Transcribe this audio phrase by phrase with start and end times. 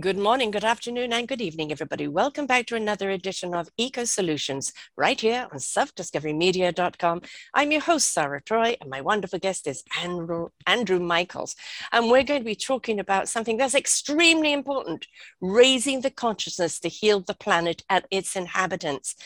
[0.00, 2.06] Good morning, good afternoon, and good evening, everybody.
[2.06, 7.22] Welcome back to another edition of Eco Solutions right here on selfdiscoverymedia.com.
[7.52, 11.56] I'm your host, Sarah Troy, and my wonderful guest is Andrew, Andrew Michaels.
[11.90, 15.08] And we're going to be talking about something that's extremely important
[15.40, 19.16] raising the consciousness to heal the planet and its inhabitants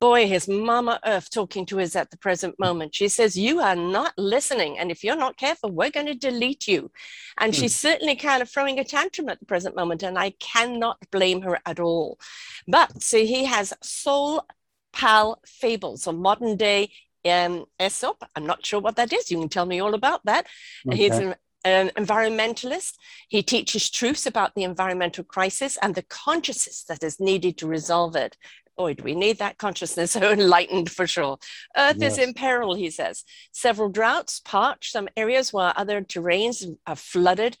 [0.00, 2.94] boy, his Mama Earth talking to us at the present moment.
[2.94, 4.78] She says, You are not listening.
[4.78, 6.90] And if you're not careful, we're going to delete you.
[7.38, 7.88] And she's hmm.
[7.88, 10.02] certainly kind of throwing a tantrum at the present moment.
[10.02, 12.18] And I cannot blame her at all.
[12.66, 14.44] But see, he has Soul
[14.92, 16.90] Pal Fables, a modern day
[17.24, 18.22] um, Aesop.
[18.36, 19.30] I'm not sure what that is.
[19.30, 20.46] You can tell me all about that.
[20.86, 20.96] Okay.
[20.96, 22.92] He's an an environmentalist.
[23.28, 28.16] He teaches truths about the environmental crisis and the consciousness that is needed to resolve
[28.16, 28.36] it
[28.76, 31.38] boy, do we need that consciousness so enlightened for sure.
[31.76, 32.12] Earth yes.
[32.12, 33.24] is in peril, he says.
[33.52, 37.56] Several droughts parch some areas while other terrains are flooded.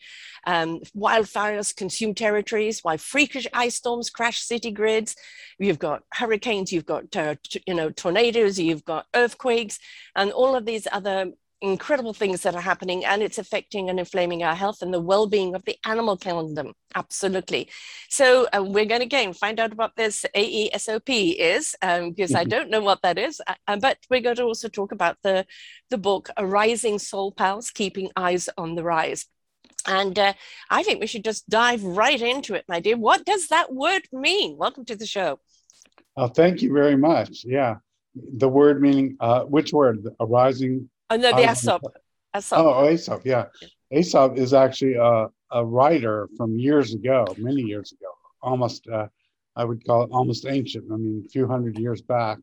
[0.46, 5.16] Um, wildfires consume territories while freakish ice storms crash city grids.
[5.58, 9.78] You've got hurricanes, you've got uh, you know tornadoes, you've got earthquakes,
[10.14, 11.32] and all of these other
[11.64, 15.54] incredible things that are happening and it's affecting and inflaming our health and the well-being
[15.54, 17.68] of the animal kingdom absolutely.
[18.08, 22.40] So uh, we're going to again find out what this aesop is um, because mm-hmm.
[22.40, 25.16] i don't know what that is uh, uh, but we're going to also talk about
[25.22, 25.46] the
[25.90, 29.26] the book arising soul pals keeping eyes on the rise.
[29.86, 30.34] And uh,
[30.70, 32.96] i think we should just dive right into it my dear.
[32.96, 34.56] What does that word mean?
[34.56, 35.40] Welcome to the show.
[36.16, 37.44] Oh thank you very much.
[37.44, 37.76] Yeah.
[38.14, 40.06] The word meaning uh, which word?
[40.20, 41.82] Arising Oh no, the Aesop.
[42.36, 42.58] Aesop.
[42.58, 43.24] Oh, Aesop.
[43.24, 43.44] Yeah,
[43.92, 48.10] Aesop is actually a, a writer from years ago, many years ago,
[48.42, 48.88] almost.
[48.88, 49.06] Uh,
[49.54, 50.90] I would call it almost ancient.
[50.92, 52.38] I mean, a few hundred years back,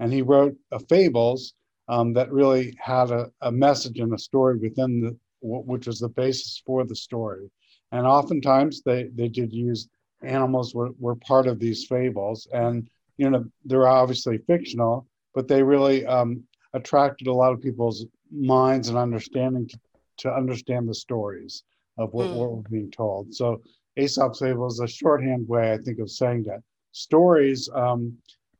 [0.00, 1.54] and he wrote uh, fables
[1.86, 6.08] um, that really had a, a message and a story within the, which was the
[6.08, 7.48] basis for the story.
[7.92, 9.88] And oftentimes they they did use
[10.24, 12.88] animals were, were part of these fables, and
[13.18, 16.42] you know they're obviously fictional, but they really um,
[16.72, 19.78] attracted a lot of people's minds and understanding to,
[20.18, 21.64] to understand the stories
[21.98, 22.36] of what, mm.
[22.36, 23.34] what we're being told.
[23.34, 23.62] So
[23.96, 26.60] Aesop's Fable is a shorthand way, I think, of saying that
[26.92, 28.16] stories um,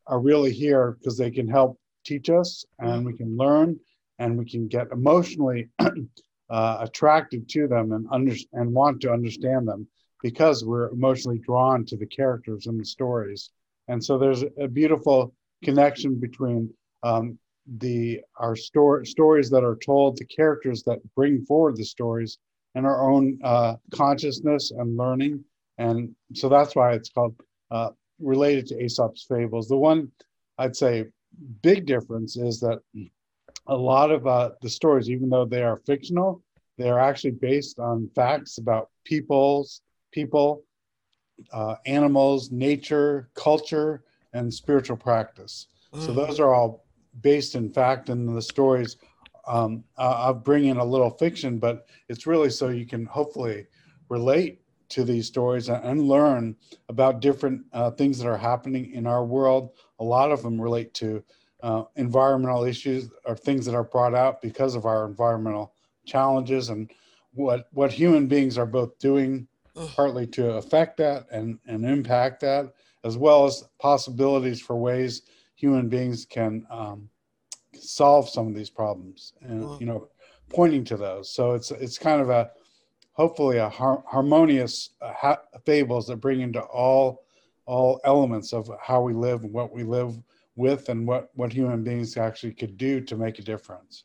[0.06, 3.78] are really here because they can help teach us and we can learn
[4.18, 5.68] and we can get emotionally
[6.50, 9.86] uh, attracted to them and under, and want to understand them
[10.22, 13.50] because we're emotionally drawn to the characters and the stories.
[13.88, 16.72] And so there's a beautiful connection between
[17.02, 17.38] um,
[17.78, 22.38] the our story stories that are told, the characters that bring forward the stories,
[22.74, 25.44] and our own uh, consciousness and learning.
[25.78, 27.34] And so that's why it's called
[27.70, 27.90] uh,
[28.20, 29.68] related to Aesop's fables.
[29.68, 30.10] The one
[30.58, 31.06] I'd say
[31.62, 32.80] big difference is that
[33.66, 36.42] a lot of uh, the stories, even though they are fictional,
[36.78, 39.82] they are actually based on facts about peoples,
[40.12, 40.62] people,
[41.52, 45.68] uh, animals, nature, culture, and spiritual practice.
[45.92, 46.06] Mm.
[46.06, 46.85] So those are all
[47.20, 48.96] based in fact in the stories
[49.46, 53.66] um, uh, of bringing a little fiction, but it's really so you can hopefully
[54.08, 56.56] relate to these stories and learn
[56.88, 59.70] about different uh, things that are happening in our world.
[59.98, 61.24] A lot of them relate to
[61.62, 65.74] uh, environmental issues or things that are brought out because of our environmental
[66.04, 66.90] challenges and
[67.32, 69.48] what what human beings are both doing
[69.94, 72.72] partly to affect that and, and impact that,
[73.04, 75.22] as well as possibilities for ways
[75.56, 77.08] human beings can um,
[77.74, 80.08] solve some of these problems and you know
[80.50, 81.30] pointing to those.
[81.32, 82.50] So it's it's kind of a
[83.12, 87.24] hopefully a har- harmonious uh, ha- fables that bring into all
[87.66, 90.14] all elements of how we live and what we live
[90.54, 94.04] with and what what human beings actually could do to make a difference.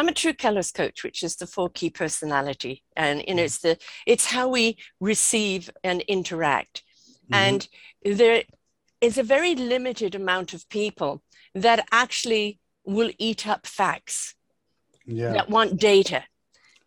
[0.00, 3.58] I'm a true colors coach, which is the four key personality, and you know it's
[3.58, 6.82] the it's how we receive and interact,
[7.30, 7.34] mm-hmm.
[7.34, 7.68] and
[8.04, 8.44] there
[9.00, 11.22] is a very limited amount of people
[11.54, 14.34] that actually will eat up facts
[15.06, 15.32] yeah.
[15.32, 16.24] that want data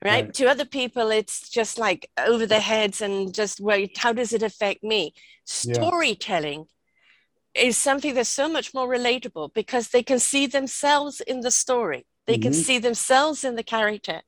[0.03, 0.25] right?
[0.25, 0.33] right?
[0.33, 4.43] to other people it's just like over their heads and just wait how does it
[4.43, 5.13] affect me
[5.45, 6.65] storytelling
[7.55, 7.63] yeah.
[7.63, 12.05] is something that's so much more relatable because they can see themselves in the story
[12.27, 12.43] They mm-hmm.
[12.43, 14.21] can see themselves in the character.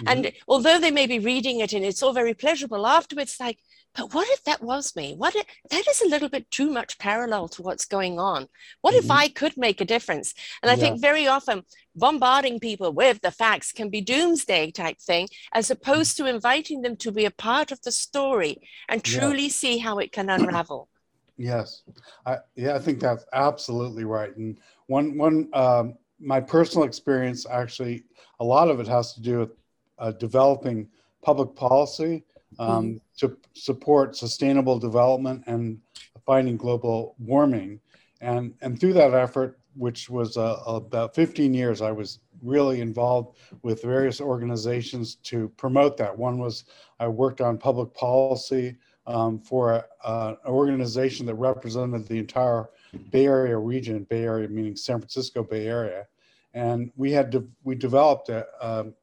[0.00, 0.08] Mm-hmm.
[0.08, 3.58] And although they may be reading it and it's all very pleasurable afterwards, like,
[3.96, 5.14] but what if that was me?
[5.16, 8.46] What if that is a little bit too much parallel to what's going on?
[8.82, 9.04] What mm-hmm.
[9.04, 10.32] if I could make a difference?
[10.62, 10.80] And I yeah.
[10.80, 11.64] think very often
[11.96, 16.96] bombarding people with the facts can be doomsday type thing, as opposed to inviting them
[16.98, 18.58] to be a part of the story
[18.88, 19.48] and truly yeah.
[19.48, 20.88] see how it can unravel.
[21.36, 21.82] Yes,
[22.26, 24.36] I, yeah, I think that's absolutely right.
[24.36, 28.04] And one one um, my personal experience actually
[28.40, 29.50] a lot of it has to do with
[29.98, 30.88] uh, developing
[31.22, 32.24] public policy
[32.58, 32.96] um, mm-hmm.
[33.18, 35.78] to support sustainable development and
[36.26, 37.80] fighting global warming.
[38.20, 43.36] And, and through that effort, which was uh, about 15 years, I was really involved
[43.62, 46.16] with various organizations to promote that.
[46.16, 46.64] One was
[46.98, 48.76] I worked on public policy
[49.06, 52.70] um, for uh, an organization that represented the entire
[53.10, 56.06] Bay Area region, Bay Area meaning San Francisco Bay Area.
[56.54, 58.94] And we had de- we developed a, um,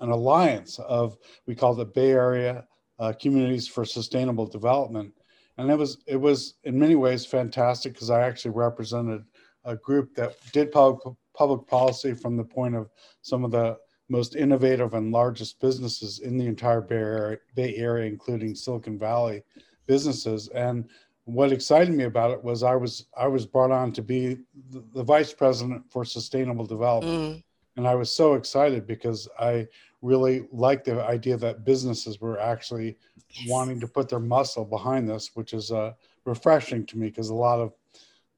[0.00, 1.16] an alliance of
[1.46, 2.66] we called it Bay Area
[2.98, 5.12] uh, communities for sustainable development.
[5.58, 9.24] And it was it was in many ways fantastic because I actually represented
[9.64, 11.00] a group that did public
[11.34, 12.90] public policy from the point of
[13.22, 13.78] some of the
[14.08, 19.42] most innovative and largest businesses in the entire Bay Area, Bay Area, including Silicon Valley
[19.86, 20.48] businesses.
[20.48, 20.88] And
[21.24, 24.38] what excited me about it was I was I was brought on to be
[24.70, 27.36] the, the vice president for sustainable development.
[27.36, 27.42] Mm.
[27.76, 29.66] And I was so excited because I
[30.02, 32.98] really liked the idea that businesses were actually
[33.30, 33.48] yes.
[33.48, 35.92] wanting to put their muscle behind this, which is uh,
[36.24, 37.72] refreshing to me because a lot of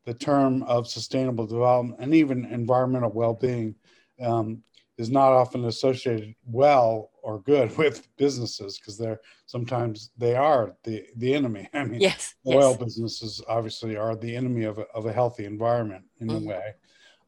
[0.04, 3.75] the term of sustainable development and even environmental well-being
[4.20, 4.62] um,
[4.96, 11.05] is not often associated well or good with businesses because they're sometimes they are the
[11.17, 11.69] the enemy.
[11.75, 12.79] I mean, yes, oil yes.
[12.79, 16.44] businesses obviously are the enemy of a, of a healthy environment in mm-hmm.
[16.44, 16.75] a way.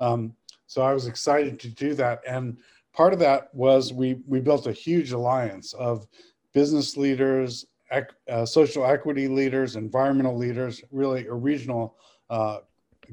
[0.00, 0.34] Um,
[0.66, 2.58] so I was excited to do that, and
[2.92, 6.06] part of that was we we built a huge alliance of
[6.52, 11.96] business leaders, ec- uh, social equity leaders, environmental leaders, really a regional
[12.30, 12.58] uh,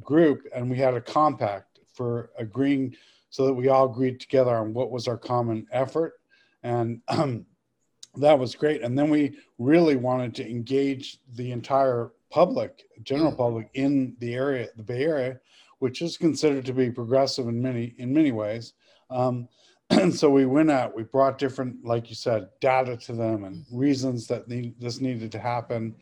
[0.02, 2.96] group, and we had a compact for agreeing
[3.33, 6.13] so that we all agreed together on what was our common effort,
[6.62, 7.47] and um,
[8.18, 8.83] that was great.
[8.83, 14.68] And then we really wanted to engage the entire public, general public, in the area,
[14.77, 15.39] the Bay Area,
[15.80, 18.74] which is considered to be progressive in many in many ways.
[19.09, 19.50] Um,
[19.89, 23.65] and so we went out we brought different like you said data to them and
[23.71, 25.95] reasons that this needed to happen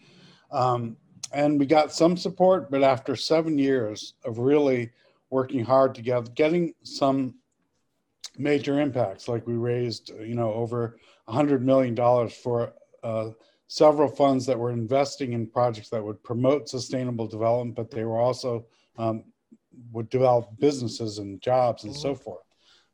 [0.51, 0.97] um,
[1.31, 4.91] and we got some support but after seven years of really
[5.31, 7.33] working hard together getting some
[8.37, 10.97] major impacts like we raised you know over
[11.27, 12.73] a hundred million dollars for
[13.03, 13.29] uh,
[13.67, 18.19] several funds that were investing in projects that would promote sustainable development but they were
[18.19, 18.65] also
[18.97, 19.23] um,
[19.91, 22.21] would develop businesses and jobs and so mm-hmm.
[22.21, 22.45] forth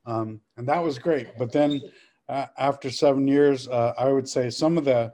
[0.07, 1.27] um, and that was great.
[1.37, 1.81] But then
[2.29, 5.13] uh, after seven years, uh, I would say some of the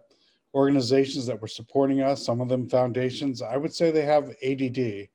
[0.54, 5.10] organizations that were supporting us, some of them foundations, I would say they have ADD.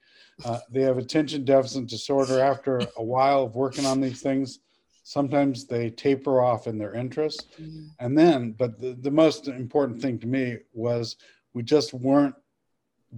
[0.45, 2.41] Uh, they have attention deficit disorder.
[2.41, 4.61] After a while of working on these things,
[5.03, 7.47] sometimes they taper off in their interest.
[7.61, 7.87] Mm-hmm.
[8.01, 11.17] And then, but the, the most important thing to me was
[11.55, 12.35] we just weren't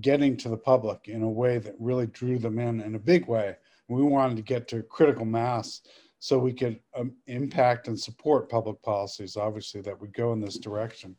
[0.01, 3.27] getting to the public in a way that really drew them in in a big
[3.27, 3.57] way.
[3.89, 5.83] We wanted to get to critical mass
[6.21, 10.59] so we could um, impact and support public policies, obviously, that would go in this
[10.59, 11.17] direction.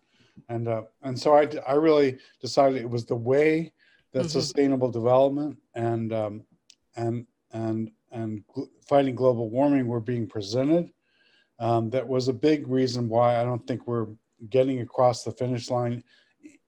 [0.48, 3.74] And, uh, and so I, I really decided it was the way
[4.14, 4.28] that mm-hmm.
[4.28, 6.44] sustainable development and, um,
[6.96, 8.44] and, and, and
[8.88, 10.90] fighting global warming were being presented.
[11.60, 14.08] Um, that was a big reason why I don't think we're
[14.50, 16.04] getting across the finish line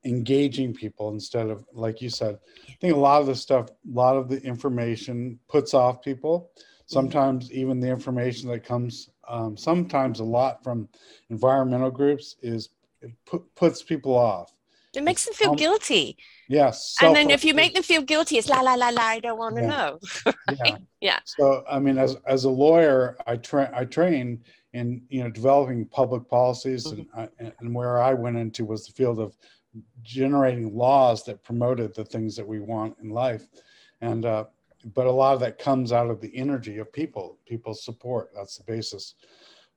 [0.05, 3.73] engaging people instead of like you said i think a lot of the stuff a
[3.89, 6.51] lot of the information puts off people
[6.85, 10.89] Sometimes even the information that comes, um, sometimes a lot from
[11.29, 12.69] environmental groups is
[13.01, 14.53] it put, puts people off.
[14.95, 16.17] It makes them feel um, guilty.
[16.47, 16.95] Yes.
[17.01, 19.01] And then if you make them feel guilty, it's la la la la.
[19.01, 19.67] I don't want to yeah.
[19.67, 20.00] know.
[20.25, 20.57] right?
[20.65, 20.77] yeah.
[21.01, 21.19] yeah.
[21.25, 25.85] So I mean, as as a lawyer, I train I train in you know developing
[25.85, 27.19] public policies, mm-hmm.
[27.19, 29.35] and I, and where I went into was the field of
[30.03, 33.47] generating laws that promoted the things that we want in life,
[34.01, 34.45] and uh,
[34.93, 38.31] but a lot of that comes out of the energy of people, people's support.
[38.35, 39.15] That's the basis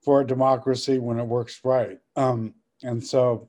[0.01, 1.99] for a democracy when it works right.
[2.17, 3.49] Um, and so,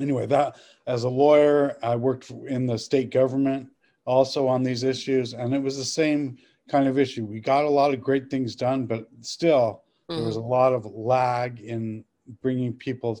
[0.00, 3.68] anyway, that as a lawyer, I worked in the state government
[4.04, 6.38] also on these issues, and it was the same
[6.70, 7.24] kind of issue.
[7.24, 10.16] We got a lot of great things done, but still, mm.
[10.16, 10.48] there was a mm.
[10.48, 12.04] lot of lag in
[12.42, 13.20] bringing people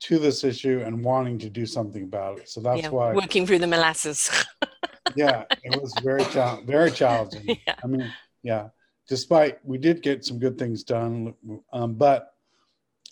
[0.00, 2.48] to this issue and wanting to do something about it.
[2.48, 4.30] So that's yeah, why working through the molasses.
[5.16, 6.24] yeah, it was very
[6.64, 7.58] very challenging.
[7.66, 7.74] Yeah.
[7.82, 8.68] I mean, yeah,
[9.08, 11.34] despite we did get some good things done,
[11.72, 12.34] um, but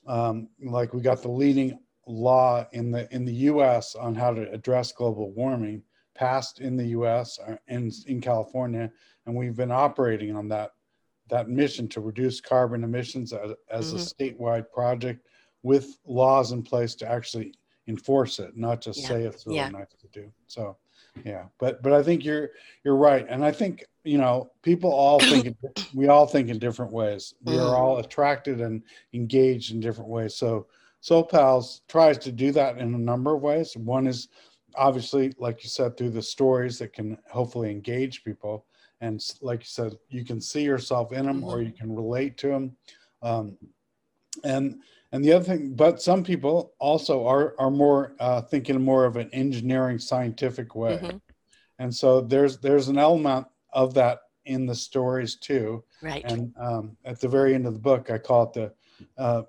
[0.06, 3.94] um, like we got the leading law in the in the U.S.
[3.94, 5.82] on how to address global warming
[6.14, 7.38] passed in the U.S.
[7.68, 8.90] and uh, in California,
[9.26, 10.72] and we've been operating on that
[11.28, 13.96] that mission to reduce carbon emissions as, as mm-hmm.
[13.96, 15.26] a statewide project
[15.62, 17.52] with laws in place to actually
[17.88, 19.08] enforce it, not just yeah.
[19.08, 19.68] say it's really yeah.
[19.68, 20.30] nice to do.
[20.46, 20.76] So,
[21.24, 22.50] yeah, but but I think you're
[22.84, 25.56] you're right, and I think you know people all think
[25.94, 27.34] we all think in different ways.
[27.44, 28.82] We are all attracted and
[29.12, 30.36] engaged in different ways.
[30.36, 30.66] So
[31.00, 33.76] Soul Pals tries to do that in a number of ways.
[33.76, 34.28] One is
[34.74, 38.66] obviously, like you said, through the stories that can hopefully engage people.
[39.00, 41.66] And like you said, you can see yourself in them or mm-hmm.
[41.66, 42.76] you can relate to them.
[43.22, 43.56] Um,
[44.44, 44.80] and
[45.12, 49.16] and the other thing, but some people also are are more uh, thinking more of
[49.16, 50.98] an engineering scientific way.
[51.02, 51.16] Mm-hmm.
[51.78, 55.84] And so there's there's an element of that in the stories too.
[56.02, 56.24] Right.
[56.24, 58.72] And um, at the very end of the book, I call it the
[59.18, 59.42] uh,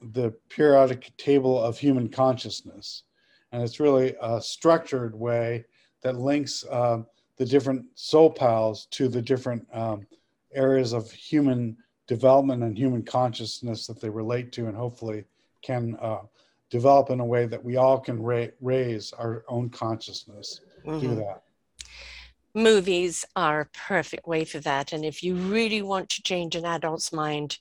[0.00, 3.04] the periodic table of human consciousness,
[3.52, 5.64] and it's really a structured way
[6.02, 10.06] that links um, the different soul pals to the different um,
[10.54, 11.76] areas of human
[12.06, 15.24] development and human consciousness that they relate to, and hopefully
[15.62, 16.20] can uh,
[16.70, 21.00] develop in a way that we all can ra- raise our own consciousness mm-hmm.
[21.00, 21.42] through that
[22.56, 24.92] movies are a perfect way for that.
[24.94, 27.58] And if you really want to change an adult's mind,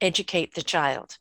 [0.00, 1.18] educate the child.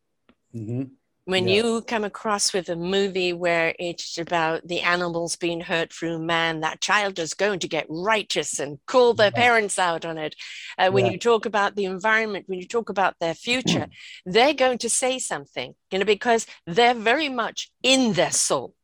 [0.55, 0.83] Mm-hmm.
[1.27, 1.55] When yeah.
[1.55, 6.59] you come across with a movie where it's about the animals being hurt through man,
[6.59, 9.41] that child is going to get righteous and call their yeah.
[9.41, 10.35] parents out on it.
[10.77, 11.13] Uh, when yeah.
[11.13, 13.87] you talk about the environment, when you talk about their future,
[14.25, 18.75] they're going to say something, you know, because they're very much in their soul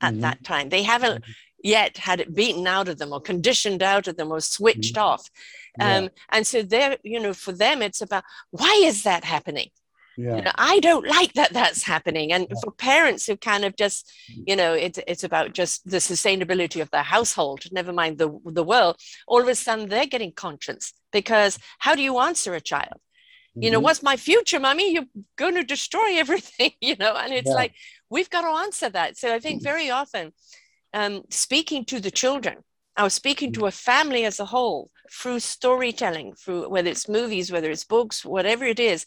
[0.00, 0.22] at mm-hmm.
[0.22, 0.70] that time.
[0.70, 1.32] They haven't mm-hmm
[1.62, 5.04] yet had it beaten out of them or conditioned out of them or switched mm-hmm.
[5.04, 5.28] off.
[5.78, 5.96] Yeah.
[5.96, 9.68] Um, and so they're, you know, for them, it's about why is that happening?
[10.20, 10.36] Yeah.
[10.36, 12.32] You know, I don't like that that's happening.
[12.32, 12.56] And yeah.
[12.62, 14.44] for parents who kind of just, mm.
[14.46, 18.64] you know, it's it's about just the sustainability of their household, never mind the the
[18.64, 18.96] world,
[19.26, 22.98] all of a sudden they're getting conscience because how do you answer a child?
[22.98, 23.62] Mm-hmm.
[23.62, 23.84] You know, mm-hmm.
[23.84, 24.92] what's my future, mommy?
[24.92, 27.54] You're going to destroy everything, you know, and it's yeah.
[27.54, 27.74] like
[28.10, 29.16] we've got to answer that.
[29.16, 29.64] So I think mm.
[29.64, 30.32] very often
[30.92, 32.58] um, speaking to the children
[32.96, 37.50] I was speaking to a family as a whole through storytelling, through whether it's movies,
[37.50, 39.06] whether it's books, whatever it is,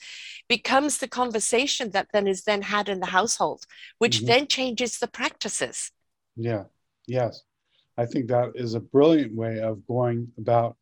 [0.49, 3.65] becomes the conversation that then is then had in the household,
[3.99, 4.27] which mm-hmm.
[4.27, 5.91] then changes the practices.
[6.35, 6.63] Yeah,
[7.07, 7.41] yes.
[7.97, 10.75] I think that is a brilliant way of going about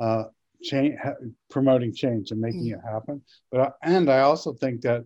[0.00, 0.24] uh,
[0.62, 1.14] change, ha-
[1.50, 2.86] promoting change and making mm-hmm.
[2.86, 3.22] it happen.
[3.50, 5.04] But uh, and I also think that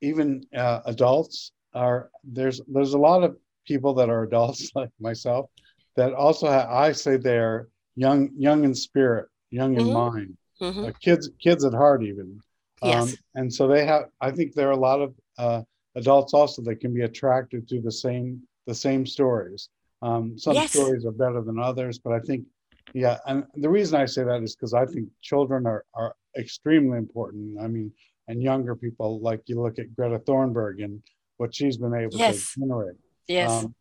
[0.00, 3.36] even uh, adults are there's there's a lot of
[3.66, 5.50] people that are adults like myself
[5.96, 9.92] that also have, I say they're young young in spirit, young in mm-hmm.
[9.92, 10.84] mind, mm-hmm.
[10.86, 12.40] Uh, kids kids at heart even.
[12.82, 13.12] Yes.
[13.12, 14.04] Um, and so they have.
[14.20, 15.62] I think there are a lot of uh,
[15.94, 19.68] adults also that can be attracted to the same the same stories.
[20.02, 20.72] Um, some yes.
[20.72, 22.44] stories are better than others, but I think
[22.92, 23.18] yeah.
[23.26, 27.60] And the reason I say that is because I think children are are extremely important.
[27.60, 27.92] I mean,
[28.28, 31.02] and younger people like you look at Greta Thunberg and
[31.36, 32.52] what she's been able yes.
[32.54, 32.96] to generate.
[33.28, 33.64] Yes.
[33.64, 33.74] Um,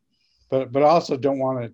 [0.50, 1.74] but but also don't want to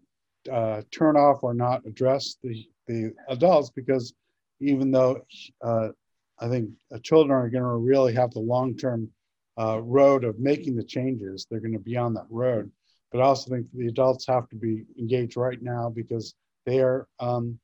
[0.52, 4.14] uh, turn off or not address the the adults because
[4.60, 5.22] even though
[5.64, 5.90] uh,
[6.40, 6.70] I think
[7.04, 9.10] children are going to really have the long term
[9.60, 12.72] uh, road of making the changes, they're going to be on that road.
[13.12, 17.08] But I also think the adults have to be engaged right now because they are
[17.20, 17.60] um,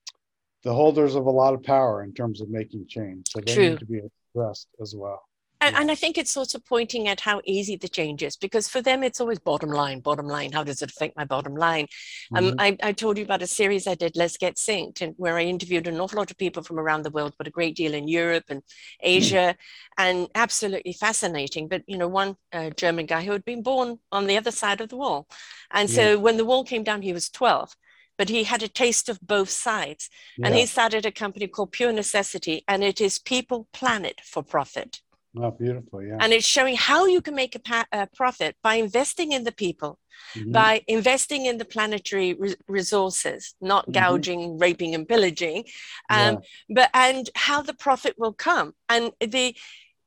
[0.63, 3.27] the holders of a lot of power in terms of making change.
[3.29, 3.69] So they True.
[3.71, 4.01] need to be
[4.35, 5.21] addressed as well.
[5.65, 8.81] And, and, I think it's also pointing at how easy the change is because for
[8.81, 10.51] them it's always bottom line, bottom line.
[10.51, 11.87] How does it affect my bottom line?
[12.35, 12.51] Um, mm-hmm.
[12.51, 15.37] Um, I, I, told you about a series I did, Let's Get Synced, and where
[15.37, 17.93] I interviewed an awful lot of people from around the world, but a great deal
[17.93, 18.61] in Europe and
[19.01, 20.03] Asia, mm-hmm.
[20.03, 21.67] and absolutely fascinating.
[21.67, 24.81] But you know, one uh, German guy who had been born on the other side
[24.81, 25.27] of the wall,
[25.71, 25.95] and yeah.
[25.95, 27.75] so when the wall came down, he was twelve
[28.17, 30.09] but he had a taste of both sides.
[30.37, 30.47] Yeah.
[30.47, 35.01] And he started a company called Pure Necessity, and it is people, planet for profit.
[35.37, 36.01] Oh, beautiful.
[36.01, 36.17] Yeah.
[36.19, 39.51] And it's showing how you can make a, pa- a profit by investing in the
[39.51, 39.99] people,
[40.33, 40.51] mm-hmm.
[40.51, 43.93] by investing in the planetary re- resources, not mm-hmm.
[43.93, 45.65] gouging, raping, and pillaging,
[46.09, 46.75] um, yeah.
[46.75, 48.73] but and how the profit will come.
[48.87, 49.55] And the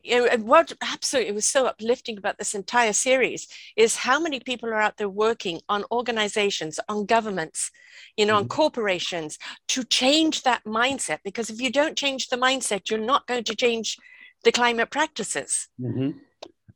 [0.02, 4.68] you know, what absolutely was so uplifting about this entire series is how many people
[4.68, 7.70] are out there working on organizations, on governments,
[8.16, 8.42] you know, mm-hmm.
[8.42, 11.18] on corporations to change that mindset.
[11.24, 13.98] Because if you don't change the mindset, you're not going to change
[14.44, 15.68] the climate practices.
[15.80, 16.18] Mm-hmm.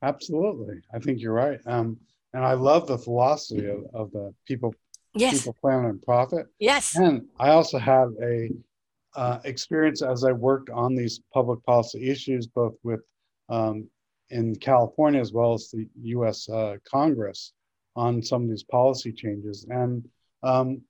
[0.03, 0.81] Absolutely.
[0.93, 1.61] I think you're right.
[1.67, 1.99] Um,
[2.35, 4.75] and I love the philosophy of, of the people,
[5.15, 5.39] yes.
[5.39, 6.47] people, planet, and profit.
[6.59, 6.97] Yes.
[6.97, 8.51] And I also have a
[9.15, 13.03] uh, experience as I worked on these public policy issues, both with
[13.49, 13.89] um,
[14.31, 16.49] in California as well as the U.S.
[16.49, 17.53] Uh, Congress
[17.95, 19.67] on some of these policy changes.
[19.69, 20.09] And
[20.43, 20.81] um,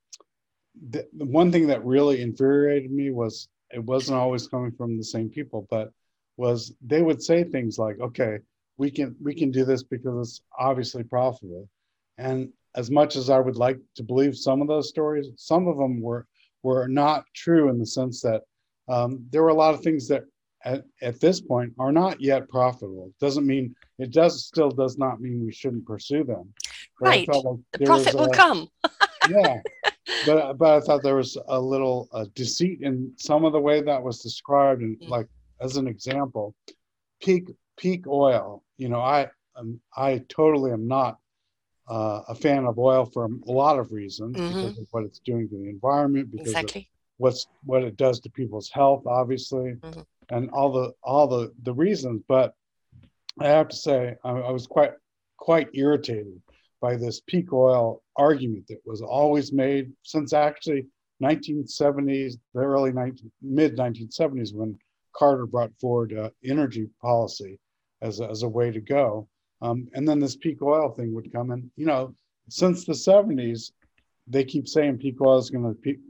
[0.89, 5.03] the, the, one thing that really infuriated me was it wasn't always coming from the
[5.03, 5.91] same people, but
[6.37, 8.39] was they would say things like, "Okay,
[8.77, 11.69] we can we can do this because it's obviously profitable,"
[12.17, 15.77] and as much as I would like to believe some of those stories, some of
[15.77, 16.25] them were
[16.63, 18.43] were not true in the sense that
[18.87, 20.23] um, there were a lot of things that
[20.65, 23.11] at, at this point are not yet profitable.
[23.19, 26.53] Doesn't mean it does still does not mean we shouldn't pursue them.
[26.99, 28.69] But right, like the profit will a, come.
[29.29, 29.59] yeah,
[30.25, 33.81] but but I thought there was a little uh, deceit in some of the way
[33.81, 35.09] that was described, and mm.
[35.09, 35.27] like
[35.63, 36.53] as an example,
[37.21, 38.63] peak peak oil.
[38.77, 41.19] You know, I um, I totally am not
[41.87, 44.47] uh, a fan of oil for a lot of reasons mm-hmm.
[44.47, 46.81] because of what it's doing to the environment, because exactly.
[46.81, 50.01] of what's what it does to people's health, obviously, mm-hmm.
[50.29, 52.21] and all the all the the reasons.
[52.27, 52.53] But
[53.39, 54.91] I have to say, I, I was quite
[55.37, 56.41] quite irritated
[56.81, 60.85] by this peak oil argument that was always made since actually
[61.21, 64.77] 1970s, the early 19, mid 1970s, when
[65.13, 67.59] Carter brought forward uh, energy policy
[68.01, 69.27] as a, as a way to go.
[69.61, 71.51] Um, and then this peak oil thing would come.
[71.51, 72.13] And, you know,
[72.49, 73.71] since the 70s,
[74.27, 76.01] they keep saying peak oil is going to pe-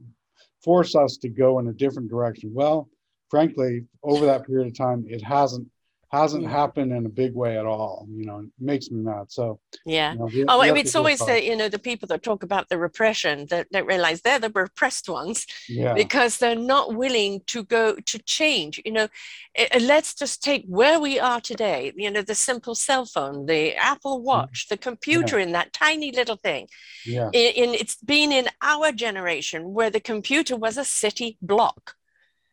[0.64, 2.52] force us to go in a different direction.
[2.54, 2.90] Well,
[3.30, 5.68] frankly, over that period of time, it hasn't
[6.14, 8.08] hasn't happened in a big way at all.
[8.08, 9.32] You know, it makes me mad.
[9.32, 10.14] So yeah.
[10.14, 12.70] You know, we, oh, we it's always the you know the people that talk about
[12.70, 15.96] the repression that don't realize they're the repressed ones yeah.
[15.96, 18.80] because they're not willing to go to change.
[18.86, 19.08] You know,
[19.56, 21.92] it, let's just take where we are today.
[21.96, 24.28] You know, the simple cell phone, the Apple mm-hmm.
[24.28, 25.46] Watch, the computer yeah.
[25.46, 26.68] in that tiny little thing.
[27.08, 27.30] Yeah.
[27.34, 31.96] In, in it's been in our generation where the computer was a city block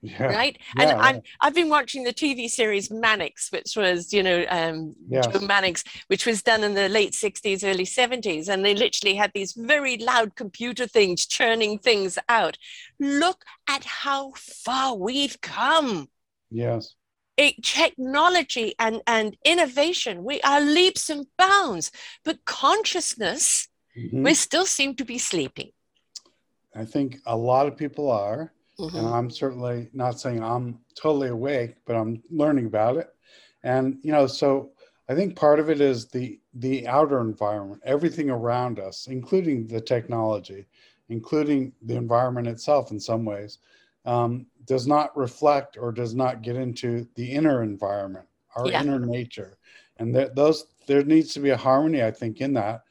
[0.03, 0.25] yeah.
[0.25, 0.59] right?
[0.79, 4.95] And yeah, i'm i've been watching the tv series mannix which was you know um
[5.09, 5.27] yes.
[5.27, 9.31] joe mannix which was done in the late 60s early 70s and they literally had
[9.35, 12.59] these very loud computer things churning things out.
[12.99, 16.09] Look at how far we've come.
[16.51, 16.95] Yes.
[17.37, 21.91] It, technology and and innovation we are leaps and bounds
[22.23, 24.25] but consciousness mm-hmm.
[24.25, 25.71] we still seem to be sleeping.
[26.75, 28.97] I think a lot of people are Mm-hmm.
[28.97, 33.09] And I'm certainly not saying I'm totally awake, but I'm learning about it.
[33.63, 34.71] And you know, so
[35.09, 39.81] I think part of it is the the outer environment, everything around us, including the
[39.81, 40.67] technology,
[41.09, 43.59] including the environment itself in some ways,
[44.07, 48.83] um, does not reflect or does not get into the inner environment, our yeah.
[48.83, 49.59] inner nature.
[49.99, 52.85] And that those there needs to be a harmony, I think, in that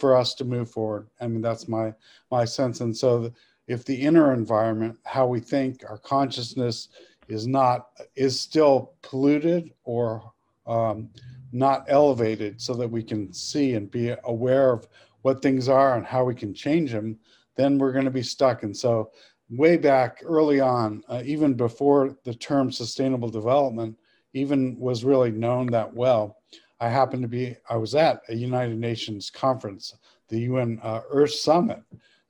[0.00, 1.08] for us to move forward.
[1.20, 1.94] I mean, that's my
[2.30, 2.80] my sense.
[2.80, 3.32] And so the,
[3.66, 6.88] if the inner environment, how we think, our consciousness
[7.28, 10.32] is not is still polluted or
[10.66, 11.08] um,
[11.52, 14.86] not elevated, so that we can see and be aware of
[15.22, 17.18] what things are and how we can change them,
[17.56, 18.62] then we're going to be stuck.
[18.62, 19.10] And so,
[19.50, 23.96] way back early on, uh, even before the term sustainable development
[24.32, 26.36] even was really known that well,
[26.78, 29.94] I happened to be I was at a United Nations conference,
[30.28, 31.82] the UN uh, Earth Summit,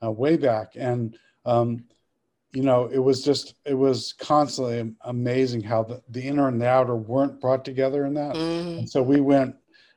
[0.03, 1.85] uh, way back, and um,
[2.53, 6.69] you know, it was just, it was constantly amazing how the, the inner and the
[6.69, 8.35] outer weren't brought together in that.
[8.35, 8.79] Mm.
[8.79, 9.55] And so we went,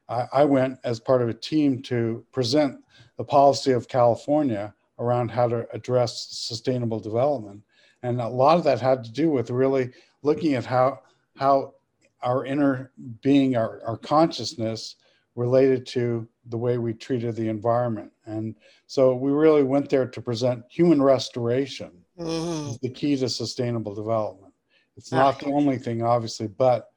[0.07, 2.77] I, I went as part of a team to present
[3.17, 7.61] the policy of California around how to address sustainable development.
[8.03, 10.99] And a lot of that had to do with really looking at how,
[11.37, 11.75] how
[12.21, 14.95] our inner being, our, our consciousness
[15.39, 18.11] related to the way we treated the environment.
[18.25, 18.55] And
[18.87, 22.73] so we really went there to present human restoration mm-hmm.
[22.81, 24.53] the key to sustainable development.
[24.97, 26.89] It's not the only thing, obviously, but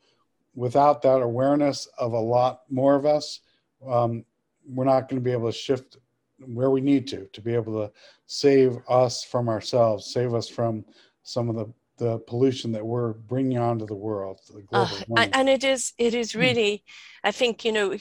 [0.57, 3.41] without that awareness of a lot more of us,
[3.89, 4.25] um,
[4.67, 5.99] we're not going to be able to shift
[6.45, 7.93] where we need to to be able to
[8.27, 10.85] save us from ourselves, save us from
[11.23, 14.89] some of the the pollution that we're bringing onto the world the uh,
[15.33, 16.41] and it is it is hmm.
[16.41, 16.85] really
[17.25, 17.97] i think you know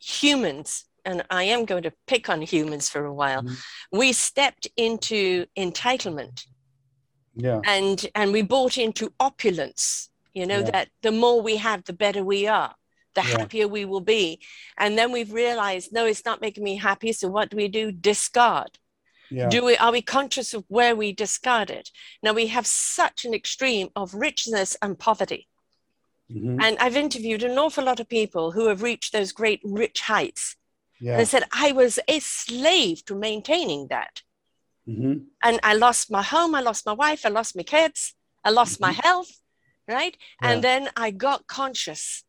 [0.00, 3.98] humans and i am going to pick on humans for a while mm-hmm.
[3.98, 6.46] we stepped into entitlement
[7.34, 10.70] yeah and and we bought into opulence you know yeah.
[10.70, 12.74] that the more we have the better we are
[13.14, 13.38] the yeah.
[13.38, 14.40] happier we will be
[14.78, 17.92] and then we've realized no it's not making me happy so what do we do
[17.92, 18.78] discard
[19.30, 19.48] yeah.
[19.48, 21.90] do we are we conscious of where we discard it
[22.22, 25.48] now we have such an extreme of richness and poverty
[26.30, 26.60] mm-hmm.
[26.60, 30.56] and i've interviewed an awful lot of people who have reached those great rich heights
[31.00, 31.12] yeah.
[31.12, 34.22] and they said i was a slave to maintaining that
[34.88, 35.18] mm-hmm.
[35.42, 38.14] and i lost my home i lost my wife i lost my kids
[38.46, 39.02] I lost my Mhm.
[39.02, 39.40] health,
[39.88, 40.16] right?
[40.40, 42.22] And then I got conscious.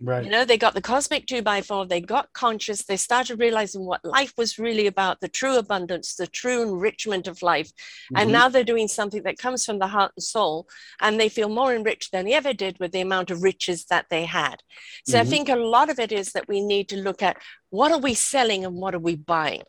[0.00, 0.24] Right.
[0.24, 3.84] You know, they got the cosmic two by four, they got conscious, they started realizing
[3.84, 7.72] what life was really about, the true abundance, the true enrichment of life.
[8.14, 8.32] And Mhm.
[8.32, 10.68] now they're doing something that comes from the heart and soul,
[11.00, 14.06] and they feel more enriched than they ever did with the amount of riches that
[14.10, 14.62] they had.
[15.04, 15.30] So I Mhm.
[15.30, 17.38] think a lot of it is that we need to look at
[17.70, 19.62] what are we selling and what are we buying?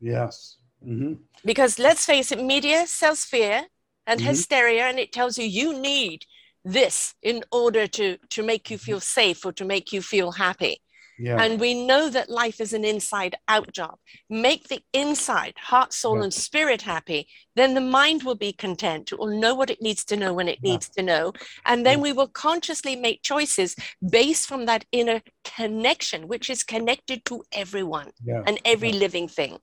[0.00, 0.58] Yes.
[0.82, 3.66] hmm Because let's face it, media sells fear
[4.06, 4.24] and Mhm.
[4.24, 6.24] hysteria, and it tells you you need
[6.64, 8.84] this in order to, to make you mm-hmm.
[8.84, 10.80] feel safe or to make you feel happy.
[11.18, 11.40] Yeah.
[11.40, 13.98] And we know that life is an inside out job.
[14.28, 16.24] Make the inside, heart, soul, Yeah.
[16.24, 17.28] and spirit happy.
[17.54, 19.12] Then the mind will be content.
[19.12, 20.72] It will know what it needs to know when it Yeah.
[20.72, 21.32] needs to know.
[21.64, 23.76] And then we will consciously make choices
[24.10, 29.58] based from that inner connection, which is connected to everyone and every living thing.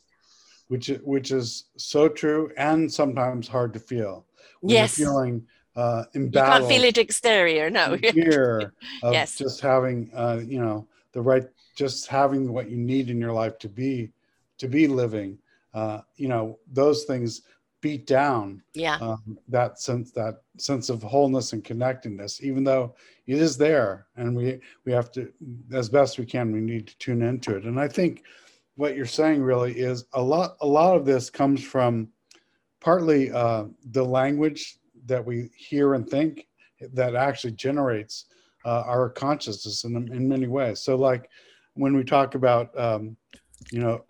[0.69, 4.25] Which which is so true and sometimes hard to feel.
[4.61, 4.95] When Yes.
[4.95, 6.69] Feeling uh, You embattled.
[6.69, 7.69] can't feel it exterior.
[7.69, 7.97] No.
[7.97, 9.37] fear of Yes.
[9.37, 11.43] just having uh, you know the right
[11.75, 14.11] just having what you need in your life to be
[14.57, 15.37] to be living
[15.73, 17.41] uh, you know those things
[17.81, 18.97] beat down yeah.
[19.01, 22.93] um, that sense that sense of wholeness and connectedness even though
[23.25, 25.31] it is there and we we have to
[25.73, 28.23] as best we can we need to tune into it and i think
[28.75, 32.07] what you're saying really is a lot a lot of this comes from
[32.79, 36.47] partly uh, the language that we hear and think
[36.93, 38.25] that actually generates
[38.65, 41.29] uh, our consciousness in, in many ways so like
[41.75, 43.15] when we talk about um,
[43.71, 44.03] you know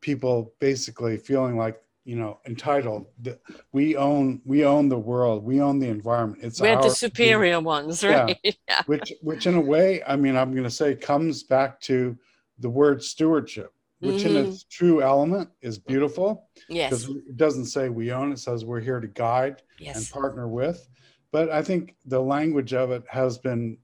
[0.00, 3.40] people basically feeling like you know entitled that
[3.72, 7.06] we own we own the world we own the environment it's We're the ours to
[7.08, 8.24] do, superior ones, Yeah.
[8.24, 8.38] right?
[8.68, 8.82] Yeah.
[8.86, 12.16] which which in a way i mean i'm going to say comes back to
[12.58, 13.72] the word stewardship
[14.04, 14.46] which in Mhm.
[14.48, 19.00] its true element is beautiful because it doesn't say we own it says we're here
[19.00, 20.86] to guide and partner with
[21.32, 23.78] but i think the language of it has been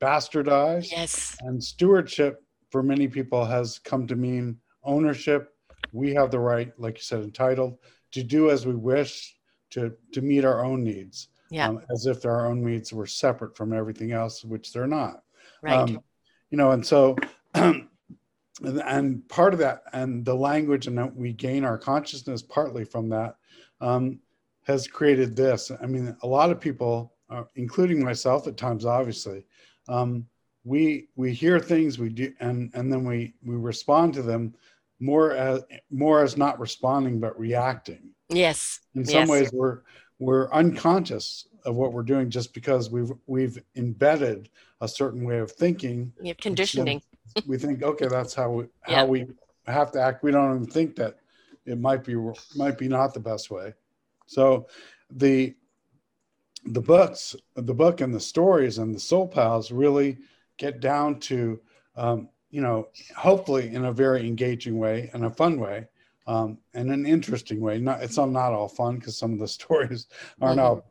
[0.00, 1.36] bastardized Yes.
[1.40, 5.54] and stewardship for many people has come to mean ownership.
[5.92, 7.78] We have the right, like you said, entitled
[8.12, 9.36] to do as we wish
[9.70, 11.68] to to meet our own needs, Yeah.
[11.68, 15.24] um, as if our own needs were separate from everything else, which they're not.
[15.62, 15.78] Right.
[15.78, 16.00] Um,
[16.50, 17.16] you know, and so,
[18.62, 22.84] and, and part of that, and the language, and that we gain our consciousness partly
[22.84, 23.36] from that,
[23.80, 24.18] um,
[24.66, 25.70] has created this.
[25.82, 29.44] I mean, a lot of people, uh, including myself at times, obviously,
[29.88, 30.26] um,
[30.64, 34.54] we we hear things we do, and and then we we respond to them
[35.00, 38.10] more as more as not responding but reacting.
[38.28, 38.80] yes.
[38.94, 39.28] In some Yes.
[39.28, 39.80] ways, we're
[40.18, 45.50] we're unconscious of what we're doing just because we've we've embedded a certain way of
[45.52, 46.34] thinking Yeah.
[46.34, 47.02] Conditioning.
[47.46, 49.02] We think okay that's how we Yeah.
[49.02, 49.26] how we
[49.66, 50.22] have to act.
[50.22, 51.18] We don't even think that
[51.66, 52.16] it might be
[52.56, 53.74] might be not the best way.
[54.26, 54.66] So
[55.10, 55.54] the
[56.66, 60.18] the books the book and the stories and the soul pals really
[60.56, 61.60] get down to
[61.96, 65.86] um, you know hopefully in a very engaging way and a fun way
[66.26, 67.78] um, and an interesting way.
[67.78, 70.06] Not it's not, not all fun because some of the stories
[70.40, 70.82] aren't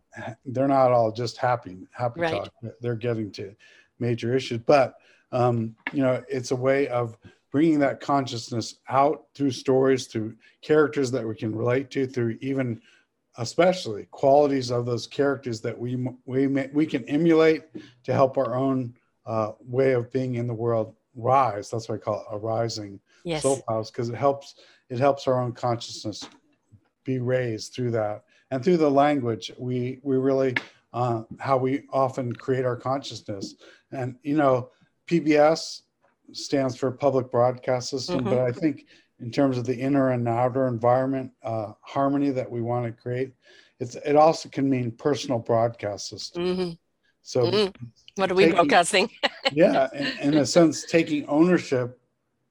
[0.45, 2.31] they're not all just happy happy Right.
[2.31, 2.51] talk.
[2.81, 3.55] They're getting to
[3.99, 4.59] major issues.
[4.65, 4.95] But
[5.31, 7.17] um, you know it's a way of
[7.51, 12.81] bringing that consciousness out through stories through characters that we can relate to through even
[13.37, 17.63] especially qualities of those characters that we we may, we can emulate
[18.03, 18.93] to help our own
[19.25, 21.69] uh, way of being in the world rise.
[21.69, 23.41] That's why i call it a rising Yes.
[23.41, 24.55] soul house because it helps
[24.89, 26.23] it helps our own consciousness
[27.03, 28.23] be raised through that.
[28.51, 30.55] And through the language we we really
[30.93, 33.55] uh, how we often create our consciousness.
[33.91, 34.69] And you know
[35.07, 35.81] pbs
[36.33, 38.29] stands for public broadcast system Mhm.
[38.29, 38.85] but i think
[39.19, 43.31] in terms of the inner and outer environment uh, harmony that we want to create
[43.79, 46.69] it's it also can mean personal broadcast system hmm
[47.23, 47.75] so Mhm.
[48.15, 49.09] What are we taking- broadcasting?
[49.51, 51.99] yeah in, in a sense taking ownership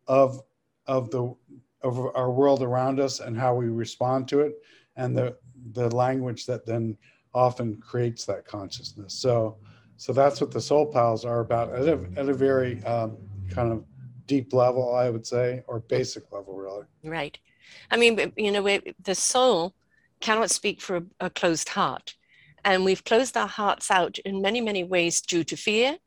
[0.06, 0.42] of
[0.86, 1.34] of the
[1.82, 4.54] of our world around us and how we respond to it
[4.96, 5.36] and the
[5.72, 6.96] the language that then
[7.34, 9.56] often creates that consciousness so
[9.96, 13.16] so that's what the soul pals are about at a, at a very um,
[13.50, 13.84] kind of
[14.26, 17.38] deep level i would say or basic level really Right.
[17.90, 19.74] I mean, you know, the soul
[20.20, 22.14] cannot speak for a, a closed heart.
[22.64, 25.98] And we've closed our hearts out in many, many ways due to fear,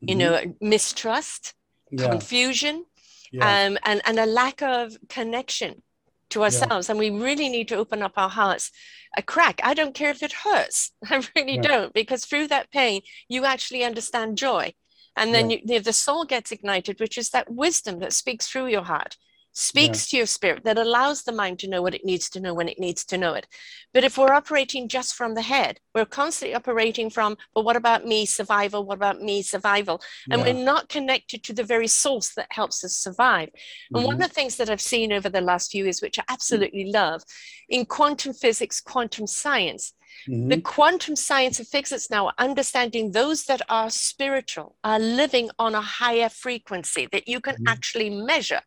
[0.00, 0.18] you Mhm.
[0.18, 1.54] know, mistrust,
[1.90, 2.84] yeah confusion,
[3.32, 5.82] yeah um, and, and a lack of connection
[6.32, 6.88] to ourselves.
[6.90, 8.70] And we really need to open up our hearts
[9.16, 9.60] a crack.
[9.62, 10.92] I don't care if it hurts.
[11.10, 11.62] I really Yeah.
[11.62, 14.74] don't, because through that pain, you actually understand joy.
[15.16, 18.68] And then you, the, the soul gets ignited, which is that wisdom that speaks through
[18.68, 19.16] your heart.
[19.52, 20.10] Speaks yeah.
[20.10, 22.68] to your spirit, that allows the mind to know what it needs to know when
[22.68, 23.46] it needs to know it.
[23.92, 28.06] But if we're operating just from the head, we're constantly operating from, but what about
[28.06, 28.84] me, survival?
[28.84, 30.00] What about me, survival?
[30.30, 30.52] And yeah.
[30.52, 33.48] we're not connected to the very source that helps us survive.
[33.48, 33.96] Mm-hmm.
[33.96, 34.22] And one mm-hmm.
[34.22, 36.94] of the things that I've seen over the last few years, which I absolutely mm-hmm.
[36.94, 37.22] love,
[37.68, 39.94] in quantum physics, quantum science,
[40.28, 40.48] Mm-hmm.
[40.48, 45.80] The quantum science of physics now understanding those that are spiritual are living on a
[45.80, 47.68] higher frequency that you can mm-hmm.
[47.68, 48.60] actually measure.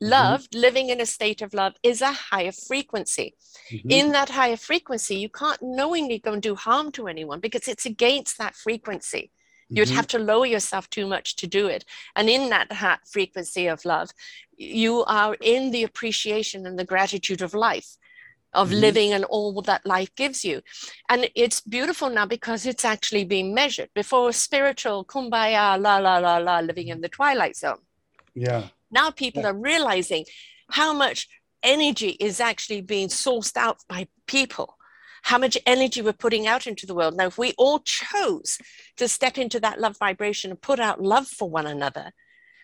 [0.00, 0.60] Love, mm-hmm.
[0.60, 3.34] living in a state of love, is a higher frequency.
[3.70, 3.90] Mm-hmm.
[3.90, 7.86] In that higher frequency, you can't knowingly go and do harm to anyone because it's
[7.86, 9.30] against that frequency.
[9.68, 9.96] You'd mm-hmm.
[9.96, 11.84] have to lower yourself too much to do it.
[12.16, 14.10] And in that high frequency of love,
[14.56, 17.96] you are in the appreciation and the gratitude of life
[18.54, 18.80] of mm-hmm.
[18.80, 20.62] living and all that life gives you.
[21.08, 23.90] And it's beautiful now because it's actually being measured.
[23.94, 27.78] Before spiritual kumbaya, la la la la, living in the twilight zone.
[28.34, 28.68] Yeah.
[28.94, 29.50] Now people yeah.
[29.50, 30.24] are realizing
[30.70, 31.28] how much
[31.62, 34.76] energy is actually being sourced out by people
[35.24, 37.16] how much energy we're putting out into the world.
[37.16, 38.58] Now, if we all chose
[38.98, 42.12] to step into that love vibration and put out love for one another,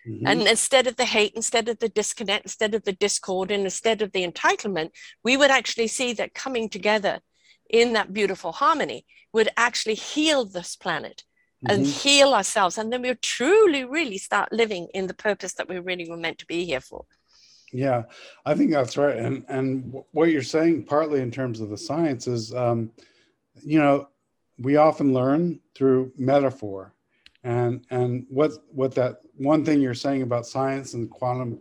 [0.07, 0.25] Mm-hmm.
[0.25, 4.01] And instead of the hate, instead of the disconnect, instead of the discord, and instead
[4.01, 4.91] of the entitlement,
[5.23, 7.19] we would actually see that coming together
[7.69, 11.23] in that beautiful harmony would actually heal this planet
[11.67, 11.91] and mm-hmm.
[11.91, 12.77] heal ourselves.
[12.77, 16.39] And then we'll truly, really start living in the purpose that we really were meant
[16.39, 17.05] to be here for.
[17.73, 18.03] Yeah,
[18.45, 19.15] I think that's right.
[19.15, 22.91] And and what you're saying, partly in terms of the science, is um,
[23.63, 24.09] you know,
[24.57, 26.93] we often learn through metaphor
[27.43, 31.59] and and what what that one thing you're saying about science and quantum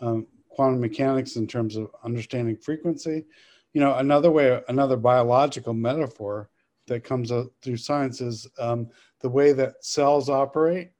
[0.00, 3.24] um, quantum mechanics in terms of understanding frequency
[3.72, 6.48] you know another way another biological metaphor
[6.86, 8.88] that comes up through science is um,
[9.20, 10.90] the way that cells operate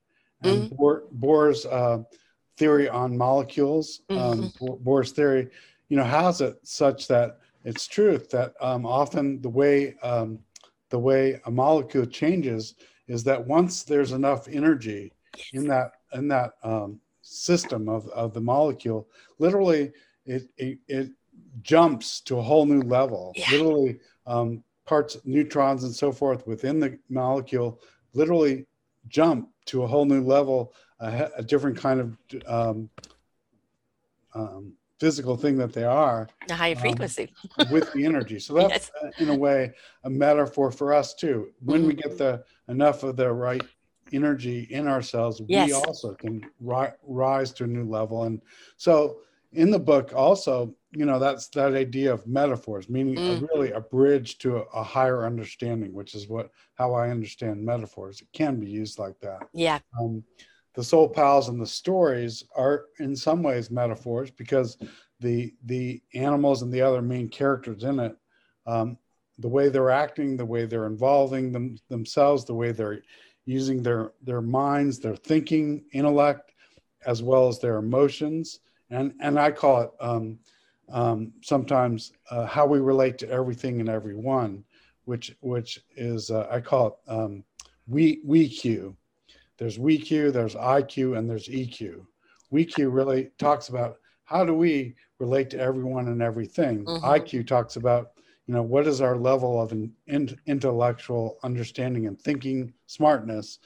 [0.42, 1.04] and mm-hmm.
[1.12, 2.02] bohr's uh,
[2.56, 4.82] theory on molecules um, mm-hmm.
[4.82, 5.48] bohr's theory
[5.88, 10.38] you know has it such that it's truth that um, often the way um,
[10.90, 12.74] the way a molecule changes
[13.08, 15.12] is that once there's enough energy
[15.52, 19.92] in that in that um, system of, of the molecule, literally
[20.24, 21.10] it, it, it
[21.62, 23.32] jumps to a whole new level.
[23.36, 23.50] Yeah.
[23.52, 27.80] Literally, um, parts, neutrons, and so forth within the molecule
[28.14, 28.66] literally
[29.08, 32.90] jump to a whole new level, a, a different kind of um,
[34.34, 36.28] um, physical thing that they are.
[36.48, 37.32] A higher um, frequency.
[37.70, 38.38] with the energy.
[38.38, 39.14] So that's, yes.
[39.18, 39.72] uh, in a way,
[40.04, 41.52] a metaphor for us too.
[41.60, 41.88] When mm-hmm.
[41.88, 43.62] we get the enough of the right
[44.12, 45.68] energy in ourselves, yes.
[45.68, 48.24] we also can ri- rise to a new level.
[48.24, 48.40] And
[48.76, 49.18] so
[49.56, 53.42] in the book also, you know, that's that idea of metaphors, meaning mm.
[53.42, 57.64] a, really a bridge to a, a, higher understanding, which is what how I understand
[57.64, 58.20] metaphors.
[58.20, 59.40] It can be used like that.
[59.52, 59.78] Yeah.
[59.98, 60.22] Um,
[60.74, 64.76] the soul pals and the stories are in some ways metaphors because
[65.20, 68.16] the the animals and the other main characters in it
[68.66, 68.98] um,
[69.38, 73.00] the way they're acting the way they're involving them themselves the way they're
[73.46, 76.52] using their their minds their thinking intellect
[77.06, 80.38] as well as their emotions and and i call it um,
[80.88, 84.62] um, sometimes uh, how we relate to everything and everyone
[85.04, 87.44] which which is uh, i call it um,
[87.86, 88.96] we we q
[89.58, 92.04] there's WeQ, there's IQ, and there's EQ.
[92.52, 96.84] WeQ really talks about how do we relate to everyone and everything.
[96.84, 97.04] Mm-hmm.
[97.04, 98.12] IQ talks about
[98.46, 103.58] you know what is our level of in, in, intellectual understanding and thinking smartness,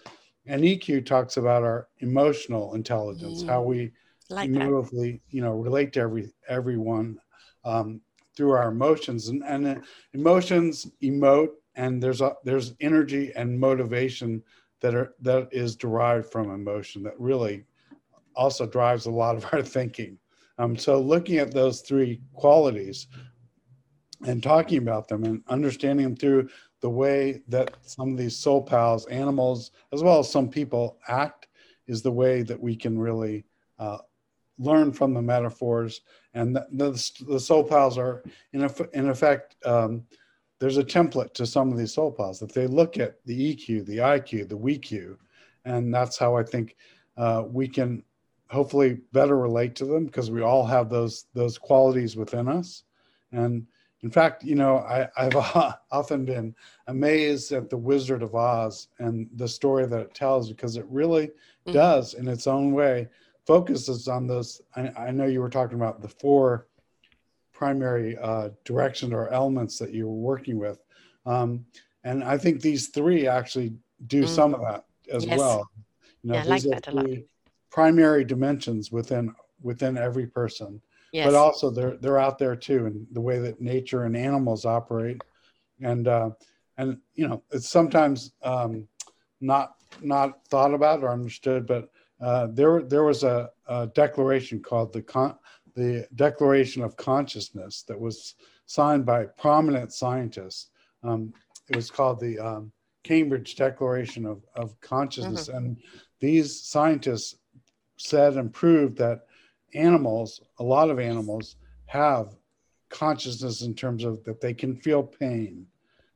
[0.46, 3.90] and EQ talks about our emotional intelligence, mm how we
[4.30, 5.20] like emotively that.
[5.30, 7.18] you know relate to every everyone
[7.64, 8.00] um,
[8.36, 9.82] through our emotions and, and
[10.14, 14.42] emotions emote and there's a there's energy and motivation
[14.80, 17.64] that are that is derived from emotion that really
[18.34, 20.18] also drives a lot of our thinking.
[20.58, 23.06] Um, so looking at those three qualities
[24.26, 26.48] and talking about them and understanding them through
[26.80, 31.48] the way that some of these soul pals, animals, as well as some people act,
[31.86, 33.44] is the way that we can really
[33.78, 33.98] uh,
[34.60, 36.02] learn from the metaphors.
[36.34, 40.04] And the, the, the soul pals are, in, in effect, um,
[40.60, 43.86] there's a template to some of these soul pals that they look at the EQ,
[43.86, 45.16] the IQ, the WeQ,
[45.64, 46.76] and that's how I think
[47.16, 48.04] uh, we can
[48.50, 52.84] hopefully better relate to them because we all have those those qualities within us.
[53.32, 53.66] And
[54.02, 55.36] in fact, you know, I, I've
[55.90, 56.54] often been
[56.86, 61.28] amazed at the Wizard of Oz and the story that it tells because it really
[61.28, 61.72] mm-hmm.
[61.72, 63.08] does, in its own way,
[63.50, 64.62] focuses on those.
[64.76, 66.68] I, I know you were talking about the four
[67.52, 70.78] primary uh, direction or elements that you were working with.
[71.26, 71.66] Um,
[72.04, 73.74] and I think these three actually
[74.06, 74.28] do mm.
[74.28, 75.36] some of that as yes.
[75.36, 75.68] well.
[76.22, 77.08] You know, yeah, I like that a lot.
[77.70, 80.80] Primary dimensions within within every person
[81.12, 81.26] Yes.
[81.26, 85.20] but also they're they're out there too and the way that nature and animals operate
[85.80, 86.30] and uh
[86.78, 88.86] and you know it's sometimes um
[89.40, 94.92] not not thought about or understood but uh there there was a, a declaration called
[94.92, 95.36] the con
[95.74, 98.34] the declaration of consciousness that was
[98.66, 100.68] signed by prominent scientists.
[101.02, 101.32] Um
[101.68, 102.72] it was called the um
[103.04, 105.48] cambridge declaration of of consciousness.
[105.48, 105.76] And
[106.20, 107.36] these scientists
[107.96, 109.26] said and proved that
[109.74, 111.56] animals, a lot of animals
[111.86, 112.36] have
[112.88, 115.66] consciousness in terms of that they can feel pain,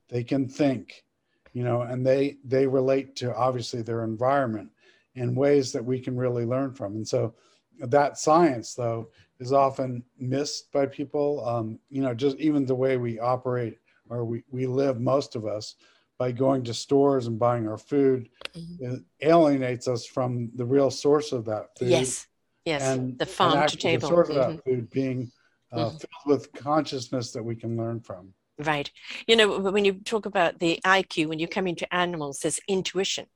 [0.09, 1.05] they can think,
[1.53, 4.71] you know, and they they relate to obviously their environment
[5.15, 6.95] in ways that we can really learn from.
[6.97, 7.35] And so
[7.81, 11.47] that science though is often missed by people.
[11.47, 15.47] Um, you know, just even the way we operate or we, we live most of
[15.47, 15.77] us
[16.19, 18.81] by going to stores and buying our food Mhm.
[18.81, 22.27] it alienates us from the real source of that food Yes.
[22.65, 22.83] Yes.
[22.83, 24.09] and the and farm to actually the table.
[24.09, 25.33] source of that food being
[25.73, 26.01] uh, Mhm.
[26.01, 28.33] filled with consciousness that we can learn from.
[28.59, 28.89] Right.
[29.27, 33.27] You know, when you talk about the IQ, when you come into animals, there's intuition,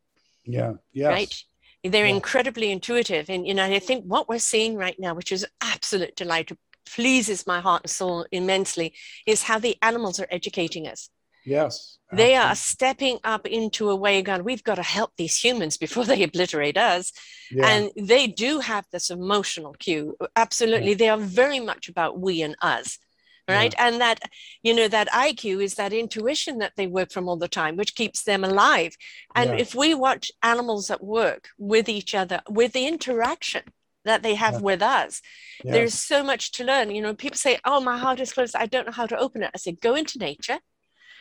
[0.44, 0.74] Yeah.
[0.92, 1.10] Yes.
[1.10, 1.44] right?
[1.84, 2.14] They're Yeah.
[2.14, 3.30] incredibly intuitive.
[3.30, 6.50] And, you know, I think what we're seeing right now, which is absolute delight,
[6.86, 8.94] pleases my heart and soul immensely,
[9.26, 11.10] is how the animals are educating us.
[11.44, 11.98] Yes.
[12.12, 16.04] They are stepping up into a way, God, we've got to help these humans before
[16.04, 17.12] they obliterate us.
[17.50, 17.66] Yeah.
[17.68, 20.16] And they do have this emotional cue.
[20.36, 20.94] Absolutely.
[20.94, 22.98] They are very much about we and us.
[23.48, 23.56] Yeah.
[23.56, 23.74] Right.
[23.78, 24.20] And that,
[24.62, 27.94] you know, that IQ is that intuition that they work from all the time, which
[27.94, 28.94] keeps them alive.
[29.34, 29.56] And Yeah.
[29.56, 33.62] if we watch animals at work with each other, with the interaction
[34.04, 34.60] that they have Yeah.
[34.60, 35.22] with us,
[35.64, 36.90] there's so much to learn.
[36.94, 38.54] You know, people say, Oh, my heart is closed.
[38.54, 39.50] I don't know how to open it.
[39.54, 40.58] I say, Go into nature,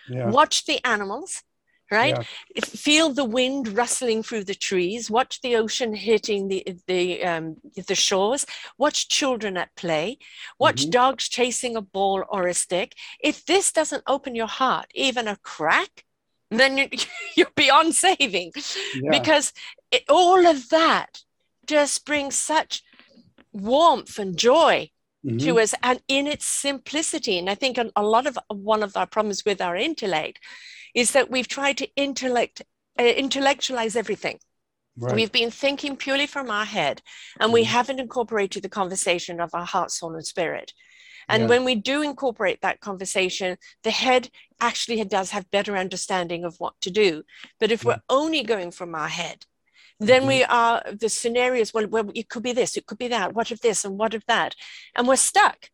[0.10, 0.30] yeah.
[0.30, 1.44] watch the animals.
[1.90, 2.16] Right,
[2.56, 2.62] Yeah.
[2.66, 5.10] Feel the wind rustling through the trees.
[5.10, 7.56] Watch the ocean hitting the the um,
[7.88, 8.46] the shores.
[8.78, 10.18] Watch children at play.
[10.60, 10.92] Watch Mhm.
[10.92, 12.94] dogs chasing a ball or a stick.
[13.22, 16.04] If this doesn't open your heart even a crack,
[16.52, 16.90] then you,
[17.38, 18.52] you're beyond saving,
[18.96, 19.12] Yeah.
[19.12, 19.54] because
[19.92, 21.22] it, all of that
[21.66, 22.84] just brings such
[23.54, 24.92] warmth and joy
[25.26, 25.40] Mhm.
[25.44, 29.08] to us and in its simplicity and i think a lot of one of our
[29.08, 30.38] problems with our intellect
[30.94, 32.62] is that we've tried to intellect
[33.00, 34.40] uh, intellectualize everything
[35.00, 35.14] Right.
[35.14, 37.04] we've been thinking purely from our head
[37.40, 37.68] and we Mhm.
[37.68, 40.74] haven't incorporated the conversation of our heart soul and spirit
[41.30, 41.50] and Yeah.
[41.50, 46.74] when we do incorporate that conversation the head actually does have better understanding of what
[46.82, 47.24] to do
[47.60, 47.88] but if Yeah.
[47.90, 49.46] we're only going from our head
[50.00, 50.28] then Mhm.
[50.28, 53.52] we are the scenarios well, well it could be this it could be that what
[53.52, 54.56] if this and what if that
[54.96, 55.70] and we're stuck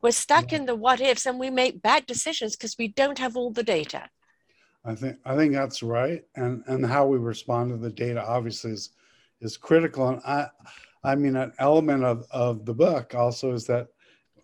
[0.00, 0.58] we're stuck Yeah.
[0.58, 3.62] in the what ifs and we make bad decisions because we don't have all the
[3.62, 4.08] data
[4.84, 8.72] I think I think that's right, and and how we respond to the data obviously
[8.72, 8.90] is
[9.40, 10.08] is critical.
[10.08, 10.48] And I
[11.04, 13.88] I mean an element of of the book also is that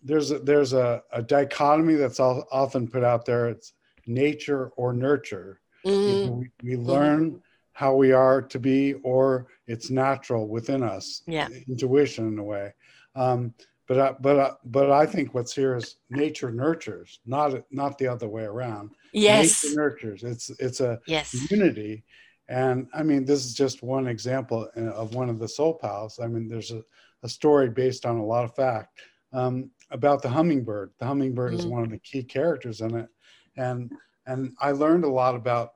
[0.03, 3.49] there's a, there's a, a dichotomy that's all, often put out there.
[3.49, 3.73] It's
[4.07, 5.59] nature or nurture.
[5.85, 7.41] Mm, Either we, we learn
[7.73, 11.21] how we are to be, or it's natural within us.
[11.27, 11.49] Yeah.
[11.67, 12.73] intuition in a way.
[13.15, 13.53] Um,
[13.89, 18.07] but I, but I, but I think what's here is nature nurtures, not not the
[18.07, 18.91] other way around.
[19.11, 19.63] Yes.
[19.63, 20.23] Nature nurtures.
[20.23, 21.35] It's it's a yes.
[21.51, 22.05] unity
[22.47, 26.19] and i mean this is just one example uh, of one of the soul pals.
[26.23, 26.81] I mean there's a,
[27.23, 28.99] a story based on a lot of fact
[29.33, 30.91] um, about the hummingbird.
[30.99, 31.71] The hummingbird is Mhm.
[31.71, 33.09] one of the key characters in it.
[33.57, 33.91] And
[34.27, 35.73] and i learned a lot about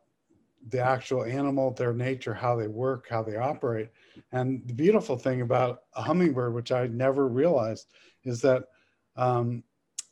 [0.69, 3.89] the actual animal their nature how they work how they operate
[4.31, 7.87] and the beautiful thing about a hummingbird which i never realized
[8.23, 8.63] is that
[9.15, 9.63] um,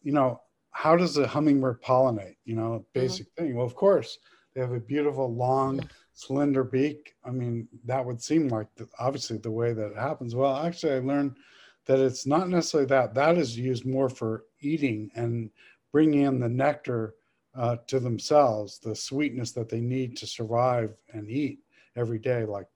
[0.04, 0.40] you know
[0.72, 2.38] how does a hummingbird pollinate?
[2.46, 3.56] You know, a basic thing.
[3.56, 4.18] Well, of course,
[4.54, 7.14] they have a beautiful, long, slender beak.
[7.24, 10.34] I mean, that would seem like the, obviously the way that it happens.
[10.34, 11.36] Well, actually, I learned
[11.86, 13.14] that it's not necessarily that.
[13.14, 15.50] That is used more for eating and
[15.92, 17.16] bringing in the nectar
[17.54, 21.60] uh, to themselves, the sweetness that they need to survive and eat
[21.98, 22.68] every day, like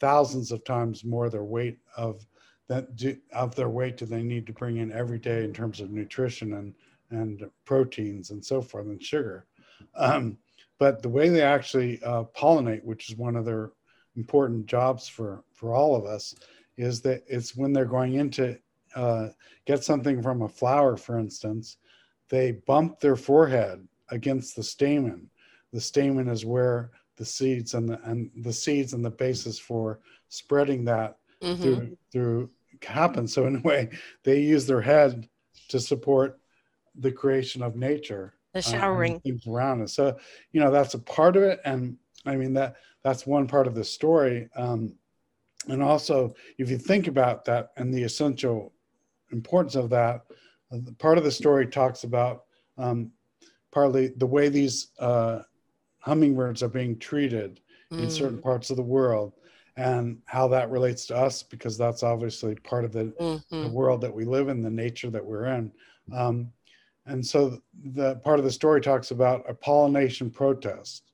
[0.00, 2.26] thousands of times more their weight of
[2.68, 5.80] that do, of their weight do they need to bring in every day in terms
[5.80, 6.74] of nutrition and
[7.10, 9.46] and proteins and so forth and sugar.
[9.94, 10.38] Um,
[10.78, 13.72] but the way they actually uh, pollinate, which is one of their
[14.16, 16.34] important jobs for for all of us,
[16.76, 18.58] is that it's when they're going into
[18.94, 19.28] uh,
[19.66, 21.76] get something from a flower, for instance,
[22.28, 25.28] they bump their forehead against the stamen.
[25.72, 30.00] The stamen is where the seeds and the and the seeds and the basis for
[30.28, 31.60] spreading that Mhm.
[31.62, 32.50] through through
[32.82, 33.26] happen.
[33.28, 33.90] So in a way,
[34.24, 35.28] they use their head
[35.68, 36.40] to support
[36.94, 39.94] the creation of nature, the uh, showering things around us.
[39.94, 40.18] So
[40.52, 41.96] you know that's a part of it, and
[42.26, 44.48] I mean that that's one part of the story.
[44.56, 44.94] Um,
[45.68, 48.72] and also, if you think about that and the essential
[49.30, 50.24] importance of that,
[50.72, 52.44] uh, part of the story talks about
[52.78, 53.12] um,
[53.70, 55.42] partly the way these uh,
[56.02, 57.60] hummingbirds are being treated
[57.92, 58.02] mm.
[58.02, 59.32] in certain parts of the world
[59.76, 63.62] and how that relates to us because that's obviously part of the, mm-hmm.
[63.62, 65.72] the world that we live in the nature that we're in
[66.12, 66.52] um,
[67.06, 67.58] and so
[67.94, 71.12] the part of the story talks about a pollination protest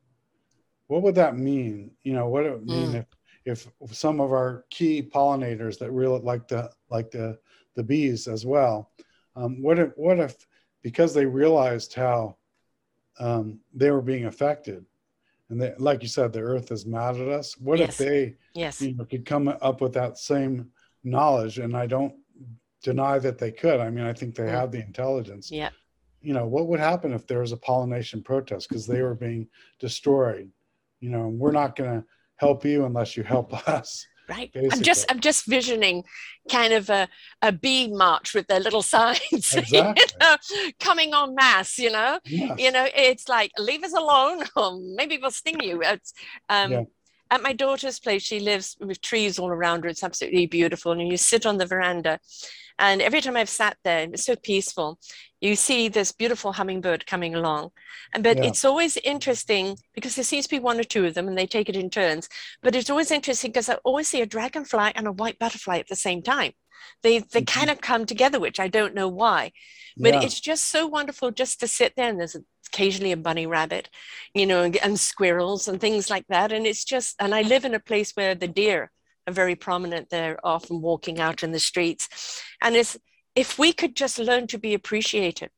[0.89, 2.95] what would that mean you know what it would mean mm.
[2.97, 3.07] if
[3.45, 7.39] if some of our key pollinators that really like the like the
[7.77, 8.91] the bees as well
[9.37, 10.47] um, what if what if
[10.83, 12.37] because they realized how
[13.19, 14.85] um, they were being affected
[15.51, 17.57] and they, like you said, the earth is mad at us.
[17.59, 17.89] What yes.
[17.89, 18.83] if they yes.
[18.83, 20.71] you know, could come up with that same
[21.05, 21.59] knowledge?
[21.59, 22.15] And I don't
[22.83, 23.81] deny that they could.
[23.81, 24.51] I mean, I think they mm.
[24.51, 25.51] have the intelligence.
[25.51, 25.71] Yeah.
[26.21, 29.49] You know, what would happen if there was a pollination protest because they were being
[29.79, 30.51] destroyed?
[31.01, 32.07] You know, we're not going to
[32.37, 34.77] help you unless you help us right basically.
[34.77, 36.05] i'm just i'm just visioning
[36.51, 37.09] kind of a,
[37.43, 39.79] a bee march with their little signs exactly.
[39.79, 40.37] you know,
[40.81, 42.59] coming en masse you know yes.
[42.59, 45.83] you know it's like leave us alone or maybe we'll sting you
[46.49, 46.83] um yeah.
[47.31, 49.91] At my daughter's place, she lives with trees all around her.
[49.91, 50.93] It's absolutely beautiful.
[50.93, 52.21] And you sit on the veranda.
[52.79, 54.99] And every time I've sat there, it's so peaceful
[55.41, 57.71] you see this beautiful hummingbird coming along.
[58.13, 58.45] And but yeah.
[58.45, 61.47] it's always interesting because there seems to be one or two of them and they
[61.47, 62.29] take it in turns.
[62.63, 65.89] But it's always interesting because I always see a dragonfly and a white butterfly at
[65.89, 66.53] the same time.
[67.03, 67.59] They they mm-hmm.
[67.59, 69.53] kind of come together, which I don't know why.
[69.97, 70.23] But yeah.
[70.23, 72.37] it's just so wonderful just to sit there and there's
[72.67, 73.89] occasionally a bunny rabbit,
[74.35, 76.53] you know, and, and squirrels and things like that.
[76.53, 78.91] And it's just and I live in a place where the deer
[79.27, 80.11] are very prominent.
[80.11, 82.43] They're often walking out in the streets.
[82.61, 82.97] And it's
[83.39, 85.51] if we could just learn to be appreciative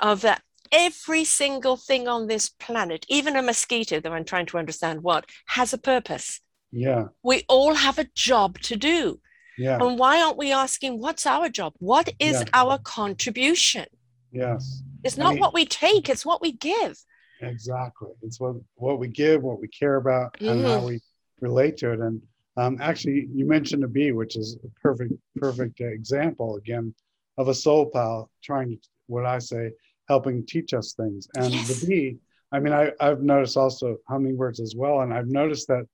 [0.00, 0.40] of that
[0.72, 5.26] every single thing on this planet, even a mosquito, though I'm trying to understand what,
[5.46, 6.40] has a purpose.
[6.72, 7.08] Yeah.
[7.22, 9.20] We all have a job to do.
[9.58, 9.78] Yeah.
[9.82, 11.74] And why aren't we asking what's our job?
[11.78, 12.48] What is yeah.
[12.54, 13.84] our contribution?
[14.32, 14.82] Yes.
[15.04, 16.96] It's not I mean, what we take, it's what we give.
[17.42, 18.12] Exactly.
[18.22, 20.50] It's what what we give, what we care about, mm.
[20.50, 20.86] and how mm-hmm.
[20.86, 21.00] we
[21.40, 22.00] relate to it.
[22.00, 22.22] And
[22.56, 26.94] um, actually, you mentioned a bee, which is a perfect, perfect example again
[27.38, 29.72] of a soul pal trying to, what I say,
[30.08, 31.28] helping teach us things.
[31.36, 31.80] And yes.
[31.80, 32.16] the bee,
[32.52, 35.00] I mean, I, I've noticed also hummingbirds as well.
[35.00, 35.86] And I've noticed that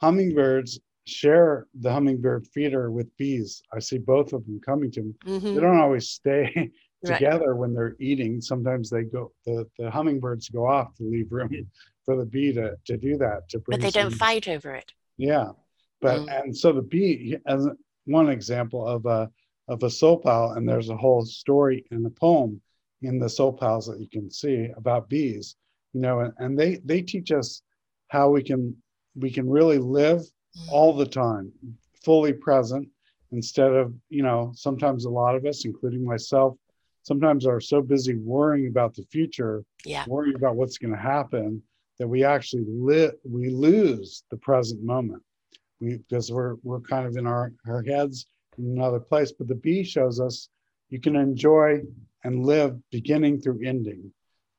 [0.00, 3.62] hummingbirds share the hummingbird feeder with bees.
[3.72, 5.14] I see both of them coming to them.
[5.26, 5.54] Mm-hmm.
[5.54, 6.70] They don't always stay
[7.04, 7.58] together right.
[7.58, 8.40] when they're eating.
[8.40, 11.50] Sometimes they go, the, the hummingbirds go off to leave room
[12.04, 13.48] for the bee to, to do that.
[13.50, 14.92] To but they don't fight over it.
[15.16, 15.48] Yeah.
[16.00, 16.42] But, mm.
[16.42, 17.66] and so the bee, as
[18.04, 19.28] one example of a,
[19.68, 22.60] of a soul pal, and there's a whole story and a poem
[23.02, 25.56] in the soul pals that you can see about bees.
[25.92, 27.62] You know, and, and they they teach us
[28.08, 28.76] how we can
[29.14, 30.22] we can really live
[30.70, 31.52] all the time,
[32.02, 32.88] fully present,
[33.32, 36.56] instead of you know sometimes a lot of us, including myself,
[37.02, 40.04] sometimes are so busy worrying about the future, yeah.
[40.06, 41.62] worrying about what's going to happen,
[41.98, 45.22] that we actually live we lose the present moment.
[45.80, 48.26] We because we're we're kind of in our our heads
[48.58, 49.32] in another place.
[49.32, 50.48] But the B shows us
[50.90, 51.82] you can enjoy
[52.24, 54.12] and live beginning through ending,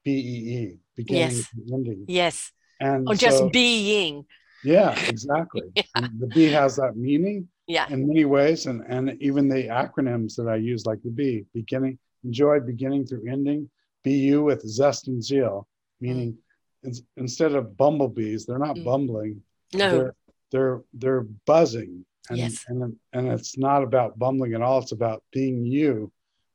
[0.04, 1.48] B E E, beginning yes.
[1.48, 2.06] through ending.
[2.08, 2.52] Yes.
[2.80, 4.26] And or just so, being.
[4.64, 5.64] Yeah, exactly.
[5.76, 5.84] yeah.
[5.94, 7.48] the B has that meaning.
[7.68, 7.88] Yeah.
[7.90, 12.00] In many ways, and and even the acronyms that I use, like the B, beginning,
[12.24, 13.70] enjoy beginning through ending.
[14.04, 15.68] Be you with zest and zeal,
[16.00, 16.38] meaning
[16.86, 16.88] mm.
[16.88, 18.86] in, instead of bumblebees, they're not mm.
[18.86, 19.44] bumbling.
[19.74, 19.92] No.
[19.92, 20.16] They're
[20.52, 22.66] they're they're buzzing and, yes.
[22.68, 24.80] and, and it's not about bumbling at all.
[24.80, 26.12] It's about being you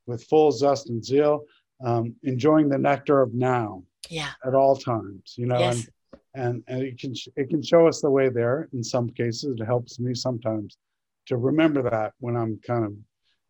[0.06, 1.44] with full zest and zeal,
[1.84, 4.30] um, enjoying the nectar of now yeah.
[4.44, 5.88] at all times, you know, yes.
[6.34, 9.56] and, and, and it can, it can show us the way there in some cases.
[9.58, 10.76] It helps me sometimes
[11.26, 12.92] to remember that when I'm kind of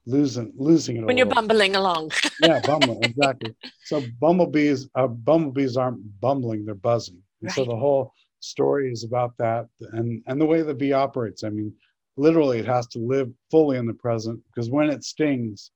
[0.07, 2.11] losing losing it when you're bumbling along
[2.41, 3.55] yeah bumbling exactly
[3.85, 7.55] so bumblebees uh, bumblebees aren't bumbling they're buzzing and right.
[7.55, 11.49] so the whole story is about that and and the way the bee operates i
[11.49, 11.73] mean
[12.17, 15.71] literally it has to live fully in the present because when it stings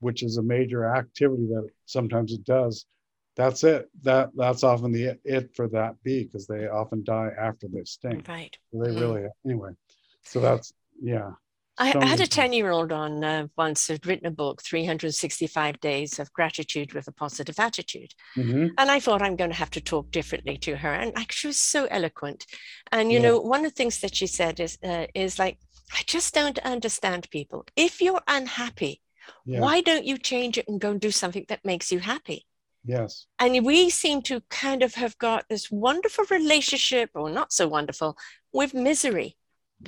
[0.00, 2.86] which is a major activity that sometimes it does
[3.36, 7.66] that's it that that's often the it for that bee because they often die after
[7.68, 9.00] they sting right so they mm-hmm.
[9.00, 9.70] really anyway
[10.22, 11.30] so that's yeah
[11.80, 15.80] I, I had a 10 year old on uh, once who'd written a book, 365
[15.80, 18.12] Days of Gratitude with a Positive Attitude.
[18.36, 18.66] Mm-hmm.
[18.76, 20.92] And I thought I'm going to have to talk differently to her.
[20.92, 22.44] And like, she was so eloquent.
[22.92, 23.28] And, you yeah.
[23.28, 25.58] know, one of the things that she said is, uh, is like,
[25.92, 27.66] I just don't understand people.
[27.76, 29.00] If you're unhappy,
[29.44, 29.60] yeah.
[29.60, 32.46] why don't you change it and go and do something that makes you happy?
[32.84, 33.26] Yes.
[33.38, 38.16] And we seem to kind of have got this wonderful relationship, or not so wonderful,
[38.52, 39.36] with misery.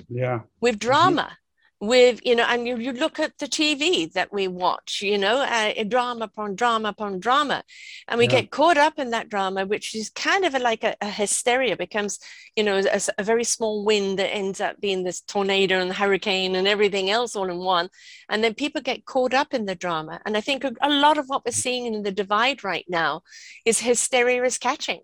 [0.08, 0.40] Yeah.
[0.60, 1.38] With drama.
[1.82, 5.38] With you know and you, you look at the tv that we watch you know
[5.38, 7.64] uh, drama upon drama upon drama.
[8.06, 8.42] And we yeah.
[8.42, 11.76] get caught up in that drama which is kind of a, like a, a, hysteria
[11.76, 12.20] becomes
[12.54, 16.54] you know a, a, very small wind that ends up being this tornado and hurricane
[16.54, 17.88] and everything else all in one.
[18.28, 20.20] And then people get caught up in the drama.
[20.24, 23.22] And i think a, a lot of what we're seeing in the divide right now
[23.64, 25.00] is hysteria is catching.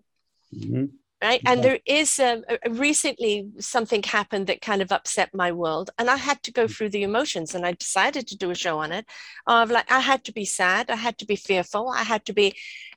[0.54, 0.84] Mm-hmm
[1.22, 1.40] right?
[1.46, 6.16] And there is um, recently something happened that kind of upset my world and i
[6.16, 6.70] had to go mm.
[6.70, 9.04] through the emotions and i decided to do a show on it
[9.46, 12.32] of like i had to be sad i had to be fearful i had to
[12.32, 12.54] be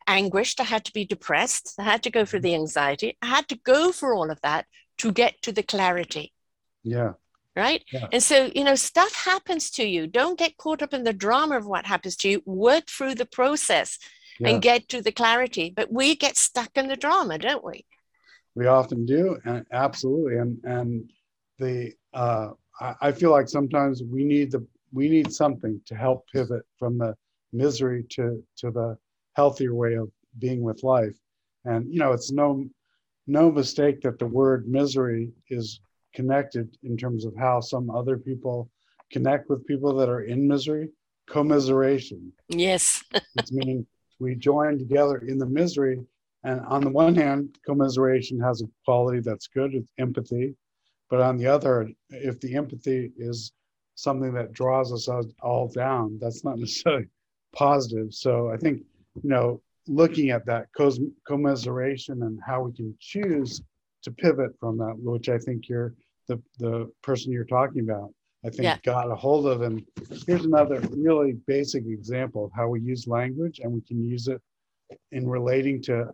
[0.07, 2.47] anguished i had to be depressed i had to go through mm-hmm.
[2.47, 4.65] the anxiety i had to go for all of that
[5.01, 6.31] to get to the clarity.
[6.83, 7.13] Yeah.
[7.55, 7.83] Right?
[7.91, 8.07] Yeah.
[8.13, 10.07] and so you know stuff happens to you.
[10.07, 12.41] Don't get caught up in the drama of what happens to you.
[12.45, 13.97] Work through the process
[14.39, 14.49] yeah.
[14.49, 15.73] and get to the clarity.
[15.75, 17.83] But we get stuck in the drama don't we
[18.55, 20.37] we often do, and absolutely.
[20.37, 21.11] And and
[21.59, 22.49] the uh,
[22.79, 26.97] I, I feel like sometimes we need the we need something to help pivot from
[26.97, 27.15] the
[27.53, 28.97] misery to to the
[29.35, 31.17] healthier way of being with life.
[31.65, 32.65] And you know, it's no
[33.27, 35.79] no mistake that the word misery is
[36.13, 38.69] connected in terms of how some other people
[39.11, 40.89] connect with people that are in misery.
[41.29, 42.33] Commiseration.
[42.49, 43.03] Yes.
[43.35, 43.85] it's meaning
[44.19, 45.99] we join together in the misery
[46.43, 50.55] and on the one hand, commiseration has a quality that's good, it's empathy.
[51.09, 53.51] But on the other, if the empathy is
[53.95, 55.07] something that draws us
[55.41, 57.07] all down, that's not necessarily
[57.53, 58.13] positive.
[58.13, 58.83] So I think,
[59.21, 60.67] you know, looking at that
[61.27, 63.61] commiseration and how we can choose
[64.03, 65.93] to pivot from that, which I think you're
[66.27, 68.11] the, the person you're talking about,
[68.43, 68.77] I think yeah.
[68.83, 69.61] got a hold of.
[69.61, 69.85] And
[70.25, 74.41] here's another really basic example of how we use language and we can use it
[75.11, 76.11] in relating to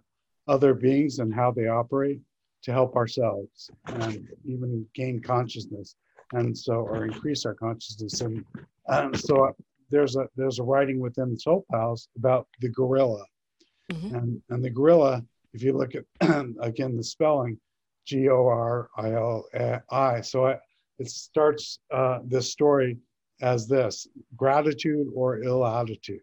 [0.48, 2.22] other beings and how they operate
[2.64, 5.96] to help ourselves and even gain consciousness
[6.34, 8.44] and so or increase our consciousness and,
[8.88, 9.56] and so
[9.90, 13.24] there's a there's a writing within soul pals about the gorilla
[13.92, 14.16] mm-hmm.
[14.16, 15.24] and and the gorilla
[15.54, 16.04] if you look at
[16.62, 17.58] again the spelling
[18.06, 19.42] g-o-r-i-l-i
[20.22, 20.58] so I,
[21.00, 22.98] it starts uh, this story
[23.42, 26.22] as this gratitude or ill attitude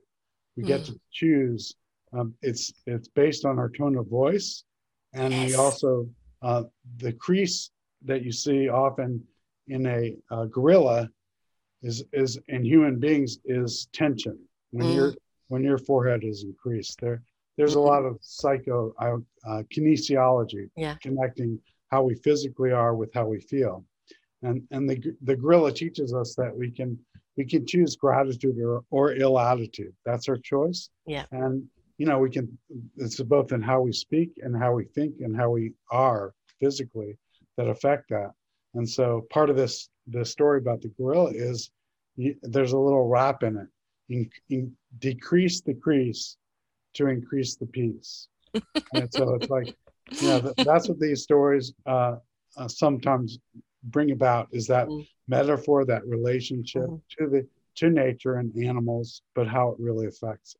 [0.56, 0.86] we get mm.
[0.86, 1.74] to choose
[2.14, 4.64] um, it's it's based on our tone of voice,
[5.12, 5.50] and yes.
[5.50, 6.06] we also
[6.42, 6.64] uh,
[6.98, 7.70] the crease
[8.04, 9.22] that you see often
[9.68, 11.08] in a uh, gorilla
[11.82, 14.38] is is in human beings is tension
[14.70, 14.94] when mm.
[14.94, 15.14] your
[15.48, 17.00] when your forehead is increased.
[17.00, 17.22] There
[17.56, 17.88] there's a mm-hmm.
[17.88, 19.16] lot of psycho uh,
[19.48, 20.96] uh, kinesiology yeah.
[21.02, 21.58] connecting
[21.90, 23.84] how we physically are with how we feel,
[24.42, 26.98] and and the the gorilla teaches us that we can
[27.36, 29.92] we can choose gratitude or, or ill attitude.
[30.04, 30.90] That's our choice.
[31.06, 31.24] Yeah.
[31.32, 31.64] And
[31.98, 32.58] you know, we can,
[32.96, 37.16] it's both in how we speak and how we think and how we are physically
[37.56, 38.32] that affect that.
[38.74, 41.70] And so part of this, the story about the gorilla is
[42.16, 43.68] you, there's a little rap in it.
[44.08, 46.36] In, in, decrease the crease
[46.94, 48.28] to increase the peace.
[48.92, 49.74] and so it's like,
[50.10, 52.16] you know, that's what these stories uh,
[52.56, 53.38] uh, sometimes
[53.84, 55.06] bring about is that mm.
[55.26, 57.00] metaphor, that relationship mm.
[57.18, 60.54] to the to nature and animals, but how it really affects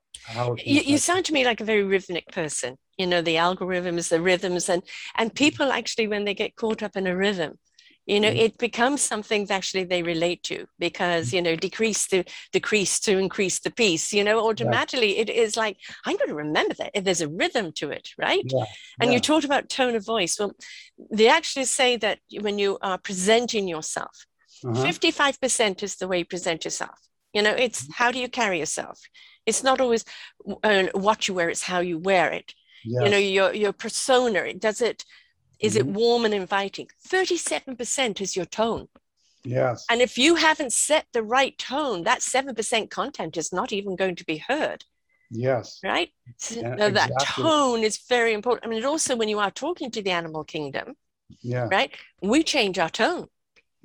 [0.65, 2.77] you, you sound to me like a very rhythmic person.
[2.97, 4.83] You know the algorithms, the rhythms, and
[5.17, 7.59] and people actually when they get caught up in a rhythm,
[8.07, 8.39] you know, mm-hmm.
[8.39, 11.37] it becomes something that actually they relate to because mm-hmm.
[11.37, 14.13] you know decrease the decrease to increase the peace.
[14.13, 15.23] You know, automatically yeah.
[15.23, 18.45] it is like I'm going to remember that if there's a rhythm to it, right?
[18.45, 18.65] Yeah.
[19.01, 19.15] And yeah.
[19.15, 20.39] you talked about tone of voice.
[20.39, 20.53] Well,
[21.11, 24.27] they actually say that when you are presenting yourself,
[24.65, 24.85] uh-huh.
[24.85, 26.99] 55% is the way you present yourself.
[27.33, 27.93] You know, it's mm-hmm.
[27.95, 29.01] how do you carry yourself?
[29.47, 30.05] It's not always
[30.63, 32.55] uh, what you wear, it's how you wear it.
[32.85, 33.05] Yes.
[33.05, 35.05] You know, your, your persona, does it,
[35.61, 35.89] is mm-hmm.
[35.89, 36.89] it warm and inviting?
[37.09, 38.89] 37% is your tone.
[39.45, 39.85] Yes.
[39.91, 44.17] And if you haven't set the right tone, that 7% content is not even going
[44.17, 44.85] to be heard.
[45.31, 45.81] Yes.
[45.83, 46.11] Right?
[46.39, 47.45] So yeah, that exactly.
[47.45, 48.67] tone is very important.
[48.67, 50.95] I mean, also when you are talking to the animal kingdom,
[51.43, 51.69] yeah.
[51.71, 51.91] right?
[52.23, 53.29] We change our tone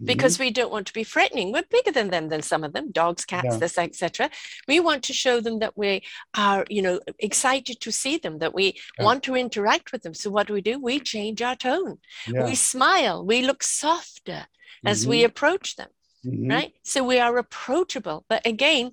[0.04, 0.44] because mm-hmm.
[0.44, 1.52] we don't want to be threatening.
[1.52, 3.58] We're bigger than them than some of them, dogs, cats, yeah.
[3.58, 4.30] this, etc.
[4.68, 6.04] We want to show them that we
[6.36, 9.06] are, you know, excited to see them, that we yeah.
[9.06, 10.14] want to interact with them.
[10.14, 10.80] So what do we do?
[10.80, 11.98] We change our tone.
[12.28, 12.46] Yeah.
[12.46, 13.26] We smile.
[13.26, 14.46] We look softer
[14.86, 15.10] as mm-hmm.
[15.10, 15.90] we approach them.
[16.26, 16.52] Mm-hmm.
[16.52, 16.74] Right.
[16.84, 18.26] So we are approachable.
[18.28, 18.92] But again,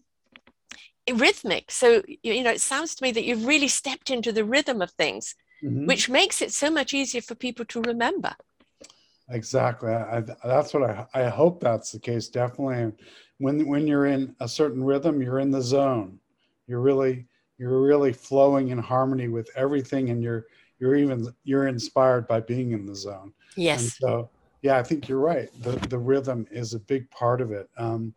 [1.13, 1.71] rhythmic.
[1.71, 4.91] So you know, it sounds to me that you've really stepped into the rhythm of
[4.93, 5.87] things, mm-hmm.
[5.87, 8.35] which makes it so much easier for people to remember.
[9.31, 9.93] Exactly.
[9.93, 12.29] I, that's what I, I hope that's the case.
[12.29, 12.93] Definitely.
[13.39, 16.18] When, when you're in a certain rhythm, you're in the zone.
[16.66, 17.27] You're really,
[17.59, 20.11] you're really flowing in harmony with everything.
[20.11, 20.47] And you're,
[20.79, 23.33] you're even, you're inspired by being in the zone.
[23.57, 23.81] Yes.
[23.81, 24.31] And so
[24.66, 25.49] yeah, I think you're right.
[25.62, 27.68] The the rhythm is a big part of it.
[27.77, 28.12] Um,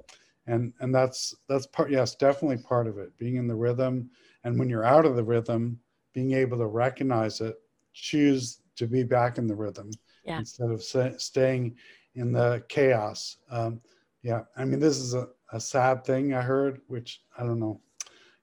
[0.48, 3.16] and and that's that's part yes, definitely part of it.
[3.18, 4.10] Being in the rhythm
[4.44, 5.80] and when you're out of the rhythm,
[6.14, 7.56] being able to recognize it,
[7.94, 9.92] choose to be back in the rhythm
[10.24, 10.40] Yeah.
[10.40, 11.76] instead of staying
[12.16, 13.38] in the chaos.
[13.50, 13.82] Um,
[14.22, 17.80] yeah, I mean, this is a, a sad thing I heard, which I don't know.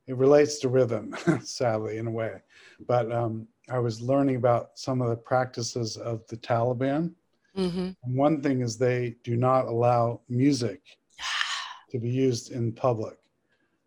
[0.06, 2.42] It relates to rhythm, sadly, in a way.
[2.86, 7.12] But um, I was learning about some of the practices of the Taliban.
[7.54, 10.82] hmm And one thing is they do not allow music
[11.90, 13.18] to be used in public.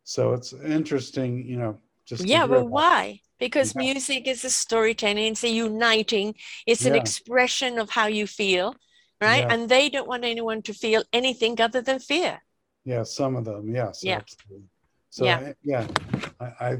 [0.03, 3.21] So it's interesting, you know, just Yeah, but why?
[3.39, 3.81] Because Yeah.
[3.81, 6.35] music is a storytelling, it's a uniting,
[6.65, 8.75] it's an expression of how you feel,
[9.21, 9.43] right?
[9.43, 9.53] Yeah.
[9.53, 12.41] And they don't want anyone to feel anything other than fear.
[12.85, 14.03] Yeah, some of them, yes.
[14.03, 14.17] Yeah.
[14.17, 14.67] absolutely.
[15.09, 15.39] So Yeah.
[15.41, 15.87] yeah, yeah,
[16.39, 16.77] I, I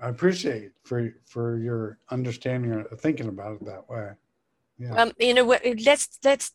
[0.00, 4.12] I appreciate for for your understanding or thinking about it that way.
[4.78, 4.94] Yeah.
[5.02, 6.52] Um, you know, let's let's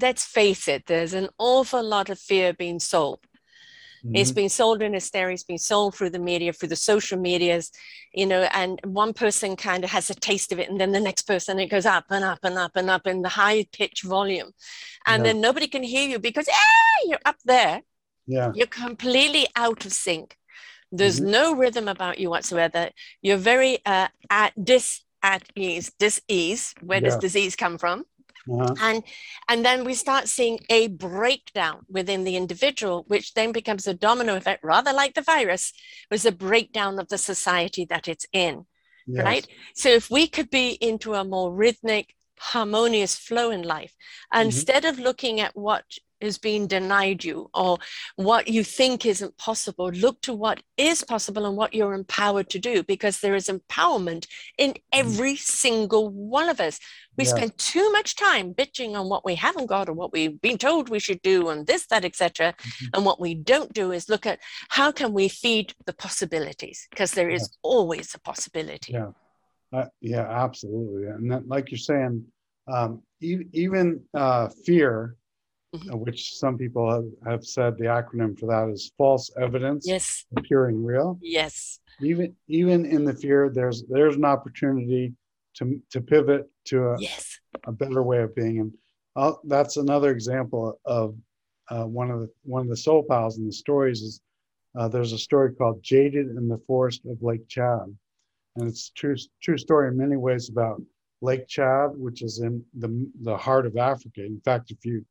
[0.00, 0.86] let's face it.
[0.86, 3.20] There's an awful lot of fear being sold.
[4.14, 4.34] It's Mhm.
[4.34, 5.34] been sold in hysteria.
[5.34, 7.72] It's been sold through the media, through the social medias,
[8.12, 8.42] you know.
[8.52, 11.58] And one person kind of has a taste of it, and then the next person
[11.58, 14.52] it goes up and up and up and up in the high pitch volume,
[15.06, 15.32] and Yeah.
[15.32, 17.82] then nobody can hear you because ah, you're up there.
[18.26, 20.36] yeah, You're completely out of sync.
[20.92, 21.26] There's Mhm.
[21.30, 22.90] no rhythm about you whatsoever.
[23.22, 26.74] You're very uh, at dis at ease, dis-ease.
[26.80, 27.20] Where does Yeah.
[27.20, 28.04] disease come from?
[28.50, 28.74] Uh-huh.
[28.80, 29.02] and
[29.48, 34.36] and then we start seeing a breakdown within the individual which then becomes a domino
[34.36, 35.72] effect rather like the virus
[36.10, 38.64] was a breakdown of the society that it's in
[39.06, 39.24] yes.
[39.24, 43.94] right so if we could be into a more rhythmic harmonious flow in life
[44.34, 44.44] Mhm.
[44.46, 45.84] instead of looking at what
[46.20, 47.78] is being denied you or
[48.16, 52.58] what you think isn't possible look to what is possible and what you're empowered to
[52.58, 54.26] do because there is empowerment
[54.56, 56.78] in every single one of us
[57.16, 57.30] we Yeah.
[57.36, 60.88] spend too much time bitching on what we haven't got or what we've been told
[60.88, 62.88] we should do and this that etc Mhm.
[62.94, 64.38] and what we don't do is look at
[64.68, 69.12] how can we feed the possibilities because there is always a possibility Yeah.
[69.72, 71.06] Uh, yeah, absolutely.
[71.08, 72.24] And that, like you're saying,
[72.68, 75.16] um, e- even uh, fear,
[75.74, 75.92] Mhm.
[75.92, 80.24] uh, which some people have, have said the acronym for that is false evidence yes
[80.36, 81.18] appearing real.
[81.20, 85.12] yes Even even in the fear, there's there's an opportunity
[85.56, 88.60] to to pivot to a, yes a better way of being.
[88.60, 88.72] And
[89.14, 91.16] uh, that's another example of
[91.70, 94.20] uh, one of the one of the soul pals in the stories is
[94.78, 97.96] uh, there's a story called "Jaded in the Forest of Lake Chad,"
[98.56, 100.82] and it's true true story in many ways about
[101.22, 104.24] Lake Chad, which is in the the heart of Africa.
[104.24, 105.04] In fact, if you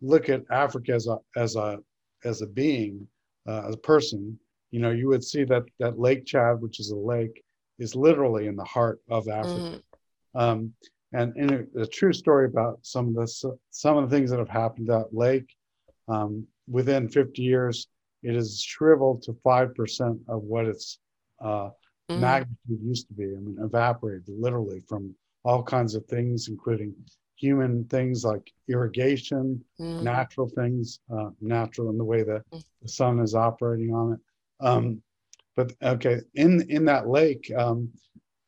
[0.00, 1.78] look at Africa as a as a
[2.24, 3.06] as a being,
[3.46, 4.38] uh, as a person,
[4.70, 7.44] you know, you would see that that Lake Chad, which is a lake,
[7.82, 9.80] is literally in the heart of Africa.
[10.34, 10.40] Mhm.
[10.40, 10.74] Um,
[11.12, 14.38] and in a, a true story about some of the some of the things that
[14.38, 15.54] have happened at that lake.
[16.08, 17.88] Um, within 50 years,
[18.22, 20.98] it has shriveled to five percent of what its
[21.40, 21.70] uh,
[22.10, 22.20] Mhm.
[22.20, 23.24] magnitude used to be.
[23.24, 25.14] I mean, evaporated literally from
[25.44, 26.94] all kinds of things, including
[27.36, 30.02] human things like irrigation, Mhm.
[30.02, 32.64] natural things, uh, natural in the way that Mm.
[32.82, 34.20] the sun is operating on it.
[34.64, 35.02] Um,
[35.56, 37.90] but okay, in in that lake, um,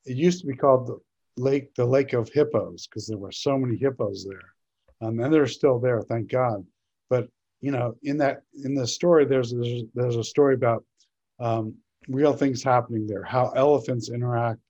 [0.07, 0.99] it used to be called the
[1.37, 4.55] lake, the Lake of Hippos, because there were so many hippos there,
[5.01, 6.65] um, and they're still there, thank God.
[7.11, 7.29] But
[7.61, 10.85] you know, in that in the story, there's there's, there's a story about
[11.41, 11.75] um,
[12.09, 14.61] real things happening there, how elephants interact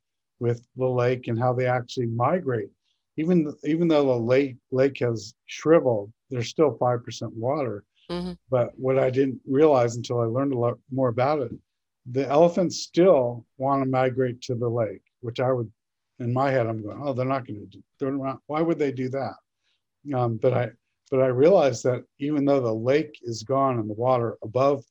[0.40, 2.68] with the lake, and how they actually migrate.
[3.16, 7.84] Even even though the lake lake has shriveled, there's still five percent water.
[8.10, 8.36] Mhm.
[8.50, 11.52] But what I didn't realize until I learned a lot more about it,
[12.06, 15.70] the elephants still want to migrate to the lake, which I would,
[16.18, 17.82] in my head, I'm going, oh, they're not going to do.
[17.98, 18.40] They're not.
[18.46, 19.34] Why would they do that?
[20.14, 20.70] Um, but I,
[21.10, 24.84] but I realized that even though the lake is gone and the water above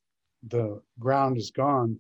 [0.48, 1.98] the ground is gone,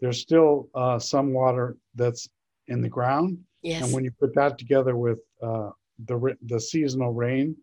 [0.00, 2.28] there's still uh, some water that's
[2.68, 3.38] in the ground.
[3.62, 5.70] yes And when you put that together with uh,
[6.04, 7.56] the the seasonal rain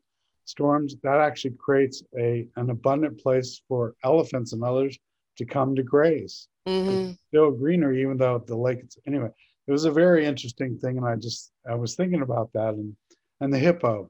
[0.45, 4.97] storms, that actually creates a an abundant place for elephants and others
[5.38, 6.48] to come to graze.
[6.68, 7.18] Mhm.
[7.28, 8.80] Still greener, even though the lake.
[8.80, 9.30] It's, anyway,
[9.68, 12.96] it was a very interesting thing, and I just I was thinking about that and
[13.42, 14.10] and the hippo.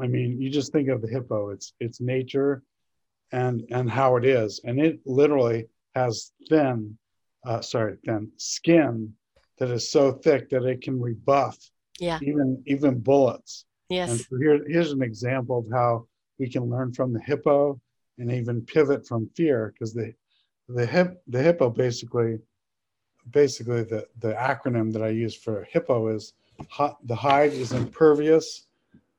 [0.00, 1.50] I mean, you just think of the hippo.
[1.50, 2.62] It's it's nature,
[3.30, 6.96] and and how it is, and it literally has thin,
[7.44, 9.14] uh, sorry, thin skin
[9.58, 11.58] that is so thick that it can rebuff
[12.00, 13.66] yeah even even bullets.
[13.90, 14.10] Yes.
[14.10, 16.06] And so here, here's an example of how
[16.38, 17.78] we can learn from the hippo
[18.18, 20.14] and even pivot from fear, because the
[20.74, 22.38] the hip the hippo basically
[23.30, 26.34] basically the the acronym that I use for hippo is
[27.04, 28.66] the hide is impervious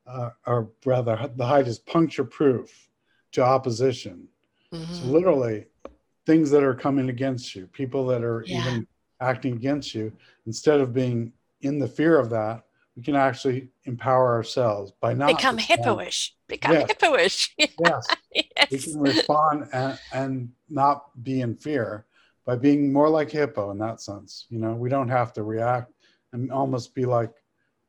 [0.06, 2.88] uh, or rather, the hide is puncture proof
[3.32, 4.28] to opposition.
[4.72, 4.94] Mm-hmm.
[4.94, 5.66] So literally,
[6.26, 8.60] things that are coming against you, people that are yeah.
[8.60, 8.86] even
[9.20, 10.12] acting against you,
[10.46, 11.32] instead of being
[11.62, 12.64] in the fear of that,
[12.96, 16.30] we can actually empower ourselves by not become hippoish.
[16.48, 16.90] Become yes.
[16.92, 17.48] hippoish.
[17.58, 18.06] yes.
[18.32, 18.70] yes.
[18.70, 22.06] We can respond and, and not be in fear
[22.46, 24.46] by being more like hippo in that sense.
[24.48, 25.92] You know, we don't have to react
[26.32, 27.32] and almost be like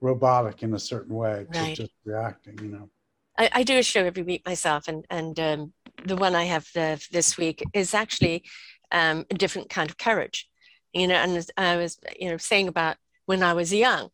[0.01, 1.76] robotic in a certain way, right.
[1.76, 2.89] just reacting, you know.
[3.38, 5.74] I, I, do a show every week myself, and and um,
[6.06, 8.43] the one I have uh, this week is actually
[8.91, 10.47] um, a different kind of courage,
[10.93, 11.16] you know.
[11.16, 12.95] And I was, you know, saying about
[13.26, 14.10] when I was young,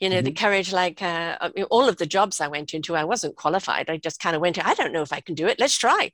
[0.00, 0.24] you know, mm-hmm.
[0.24, 3.36] the courage, like uh, I mean, all of the jobs I went into, I wasn't
[3.36, 3.90] qualified.
[3.90, 5.60] I just kind of went, I don't know if I can do it.
[5.60, 6.12] Let's try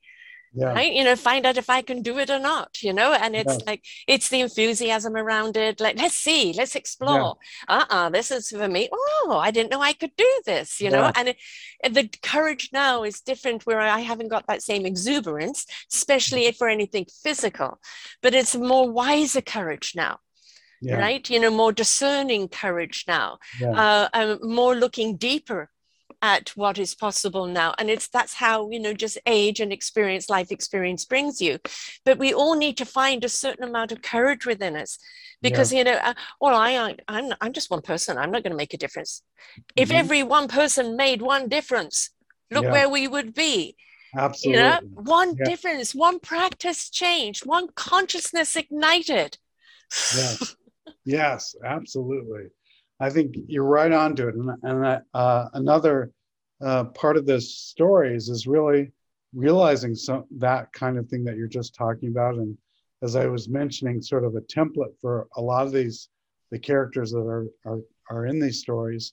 [0.57, 0.73] yeah.
[0.73, 3.37] right you know find out if i can do it or not you know and
[3.37, 7.37] it's like it's the enthusiasm around it like let's see let's explore
[7.69, 7.77] yeah.
[7.77, 10.97] uh-uh this is for me oh i didn't know i could do this you yeah.
[10.97, 11.37] know and, it,
[11.85, 16.57] and, the courage now is different where i haven't got that same exuberance especially mm-hmm.
[16.57, 17.79] for anything physical
[18.23, 20.19] but it's more wiser courage now
[20.81, 20.99] yeah.
[20.99, 21.29] right?
[21.29, 23.39] You know more discerning courage now.
[23.63, 25.71] Uh, um, more looking deeper
[26.23, 27.75] at what is possible now.
[27.79, 31.59] And it's that's how you know just age and experience life experience brings you.
[32.05, 34.99] But we all need to find a certain amount of courage within us
[35.43, 35.79] because yeah.
[35.79, 38.19] you know uh, well i i'm i'm just one person.
[38.19, 39.23] I'm not going to make a difference.
[39.75, 39.99] If mm-hmm.
[39.99, 42.11] every one person made one difference
[42.51, 42.73] look yeah.
[42.73, 43.77] where we would be.
[44.17, 45.45] Absolutely you know one yeah.
[45.45, 49.39] difference one practice changed one consciousness ignited.
[50.15, 50.57] Yes
[51.05, 52.47] yes absolutely
[52.99, 54.35] I think you're right onto it.
[54.35, 56.13] And, and uh, another
[56.65, 58.93] uh, part of this story is, is really
[59.35, 62.37] realizing some that kind of thing that you're just talking about.
[62.37, 62.57] And
[63.03, 66.09] as I was mentioning, sort of a template for a lot of these
[66.51, 69.13] the characters that are are, are in these stories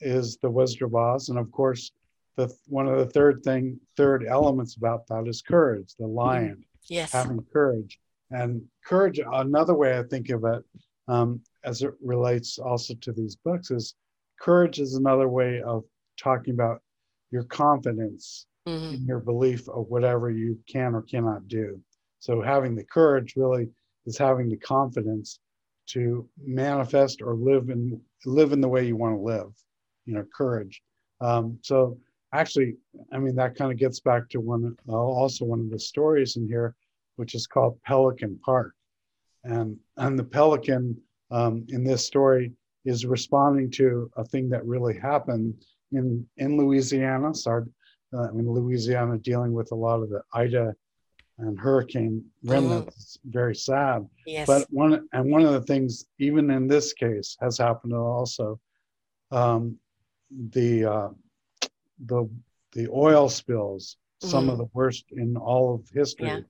[0.00, 1.92] is the Wizard of Oz, and of course,
[2.36, 7.12] the one of the third thing, third elements about that is courage, the lion, yes,
[7.12, 8.00] having courage,
[8.30, 9.20] and courage.
[9.24, 10.64] Another way I think of it
[11.10, 13.94] um, as it relates also to these books is
[14.40, 15.84] courage is another way of
[16.16, 16.80] talking about
[17.30, 18.94] your confidence mm-hmm.
[18.94, 21.80] in your belief of whatever you can or cannot do.
[22.20, 23.68] So having the courage really
[24.06, 25.40] is having the confidence
[25.88, 29.50] to manifest or live in live in the way you want to live.
[30.06, 30.80] You know, courage.
[31.20, 31.98] Um, so
[32.32, 32.76] actually,
[33.12, 36.36] I mean that kind of gets back to one uh, also one of the stories
[36.36, 36.76] in here,
[37.16, 38.74] which is called Pelican Park,
[39.44, 40.96] and and the pelican
[41.30, 42.52] um, in this story
[42.84, 45.54] is responding to a thing that really happened
[45.92, 47.34] in in Louisiana.
[47.34, 47.64] So,
[48.14, 50.74] uh, I mean, Louisiana dealing with a lot of the Ida
[51.38, 53.18] and hurricane remnants.
[53.18, 53.32] Mm.
[53.32, 54.06] Very sad.
[54.26, 54.46] Yes.
[54.46, 58.60] But one and one of the things, even in this case, has happened also.
[59.30, 59.76] Um,
[60.50, 61.08] the uh,
[62.06, 62.28] the
[62.72, 64.28] the oil spills, mm.
[64.28, 64.58] some of mm.
[64.58, 66.40] the worst in all of history, yeah.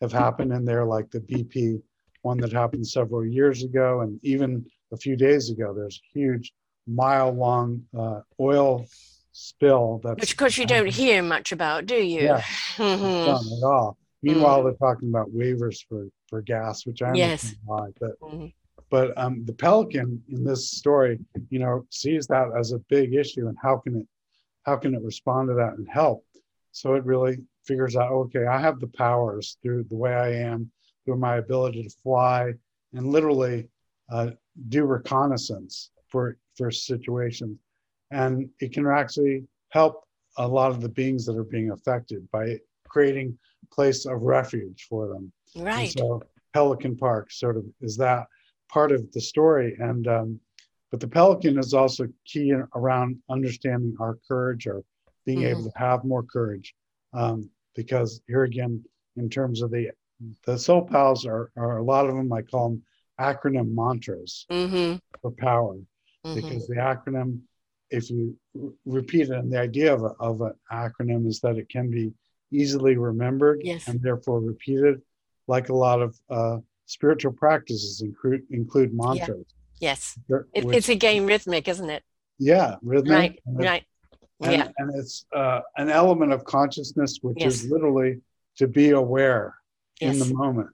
[0.00, 1.82] have happened in there, like the BP
[2.22, 6.52] one that happened several years ago, and even a few days ago, there's a huge
[6.86, 8.86] mile long uh, oil
[9.32, 10.00] spill.
[10.02, 12.22] That's Which, of course, you don't hear much about, do you?
[12.22, 12.42] Yeah,
[12.76, 13.30] mm-hmm.
[13.30, 13.96] at all.
[14.22, 17.54] Meanwhile, mm they're talking about waivers for, for gas, which I understand yes.
[17.64, 17.88] why.
[17.98, 18.46] But mm-hmm.
[18.90, 21.18] but um, the pelican in this story,
[21.48, 24.06] you know, sees that as a big issue, and how can it
[24.64, 26.24] how can it respond to that and help?
[26.72, 30.70] So it really figures out, okay, I have the powers through the way I am
[31.10, 32.52] through my ability to fly
[32.92, 33.68] and literally
[34.12, 34.30] uh,
[34.68, 37.58] do reconnaissance for for situations,
[38.12, 40.04] and it can actually help
[40.38, 42.56] a lot of the beings that are being affected by
[42.88, 43.36] creating
[43.72, 45.32] place of refuge for them.
[45.56, 45.82] Right.
[45.82, 46.22] And so
[46.54, 48.26] Pelican Park sort of is that
[48.68, 50.40] part of the story, and um,
[50.92, 54.84] but the pelican is also key in, around understanding our courage or
[55.26, 55.58] being mm-hmm.
[55.58, 56.74] able to have more courage,
[57.14, 58.84] um, because here again,
[59.16, 59.90] in terms of the
[60.46, 62.82] the soul pals are, are a lot of them i call them
[63.20, 64.96] acronym mantras mm-hmm.
[65.20, 65.74] for power
[66.24, 66.34] mm-hmm.
[66.34, 67.40] because the acronym
[67.90, 71.56] if you r- repeat it and the idea of, a, of an acronym is that
[71.56, 72.12] it can be
[72.52, 73.86] easily remembered yes.
[73.88, 75.00] and therefore repeated
[75.46, 79.46] like a lot of uh, spiritual practices include include mantras
[79.80, 79.90] yeah.
[79.92, 80.18] yes
[80.54, 82.02] it, which, it's again rhythmic isn't it
[82.38, 83.84] yeah rhythmic right right
[84.40, 87.54] and, yeah and it's uh, an element of consciousness which yes.
[87.54, 88.20] is literally
[88.56, 89.54] to be aware
[90.00, 90.14] yes.
[90.14, 90.70] in the moment.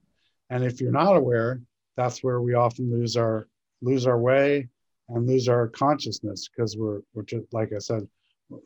[0.50, 1.60] And if you're not aware,
[1.96, 3.48] that's where we often lose our
[3.82, 4.68] lose our way
[5.08, 8.06] and lose our consciousness because we're we're just like I said,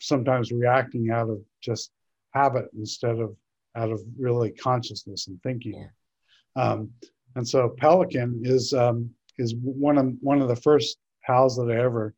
[0.00, 1.90] sometimes reacting out of just
[2.32, 3.34] habit instead of
[3.76, 5.74] out of really consciousness and thinking.
[6.56, 6.62] Yeah.
[6.62, 6.90] Um,
[7.36, 11.82] and so Pelican is um, is one of one of the first pals that I
[11.82, 12.14] ever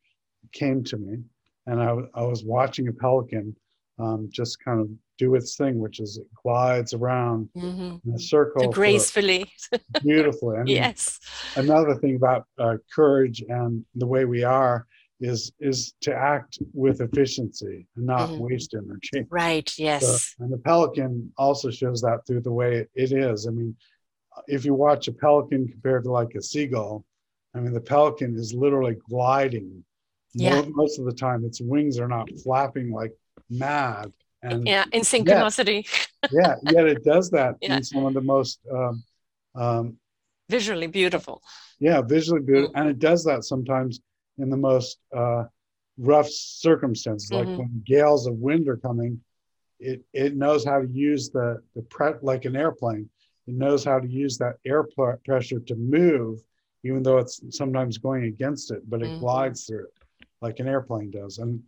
[0.52, 1.18] came to me,
[1.66, 3.54] and I, I was watching a pelican
[3.98, 4.88] um, just kind of
[5.18, 7.96] do its thing, which is it glides around mm-hmm.
[8.08, 9.50] in a circle gracefully,
[10.02, 10.56] beautifully.
[10.56, 11.18] And yes.
[11.56, 14.86] Another thing about uh, courage and the way we are
[15.20, 18.42] is is to act with efficiency and not mm-hmm.
[18.42, 19.26] waste energy.
[19.30, 19.72] Right.
[19.78, 20.34] Yes.
[20.36, 23.46] So, and the pelican also shows that through the way it is.
[23.46, 23.76] I mean,
[24.48, 27.04] if you watch a pelican compared to like a seagull,
[27.54, 29.84] I mean, the pelican is literally gliding.
[30.34, 30.62] Yeah.
[30.70, 33.12] Most, of the time, its wings are not flapping like
[33.50, 34.12] mad.
[34.42, 35.86] And yeah, in synchronicity.
[36.30, 37.76] yeah, yet it does that yeah.
[37.76, 39.04] in some of the most um,
[39.54, 39.96] um,
[40.48, 41.42] visually beautiful.
[41.78, 42.80] Yeah, visually beautiful, mm.
[42.80, 44.00] and it does that sometimes
[44.38, 45.44] in the most uh,
[45.98, 47.58] rough circumstances, like mm-hmm.
[47.58, 49.20] when gales of wind are coming.
[49.78, 53.08] It it knows how to use the the pre- like an airplane.
[53.46, 56.40] It knows how to use that air pl- pressure to move,
[56.84, 59.20] even though it's sometimes going against it, but it mm-hmm.
[59.20, 60.02] glides through it
[60.42, 61.38] like an airplane does.
[61.38, 61.62] And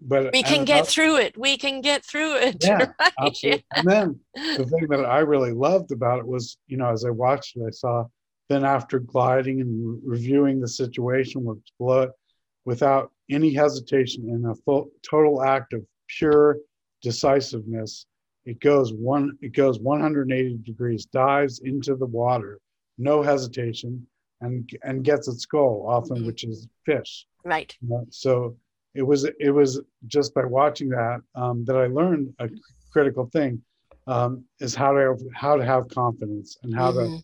[0.00, 1.38] but we can get through it.
[1.38, 2.56] We can get through it.
[2.62, 3.12] Yeah, right?
[3.20, 3.64] absolutely.
[3.74, 3.80] Yeah.
[3.80, 7.10] And then the thing that I really loved about it was, you know, as I
[7.10, 8.04] watched it, I saw
[8.48, 12.10] then after gliding and re- reviewing the situation with blood
[12.64, 16.58] without any hesitation in a full total act of pure
[17.02, 18.06] decisiveness,
[18.44, 22.60] it goes one it goes 180 degrees, dives into the water,
[22.98, 24.06] no hesitation,
[24.40, 26.26] and and gets its goal often, mm-hmm.
[26.26, 27.26] which is fish.
[27.44, 27.74] Right.
[27.80, 28.56] You know, so
[28.96, 32.48] it was it was just by watching that um, that I learned a
[32.92, 33.62] critical thing
[34.06, 37.16] um, is how to how to have confidence and how mm-hmm.
[37.16, 37.22] to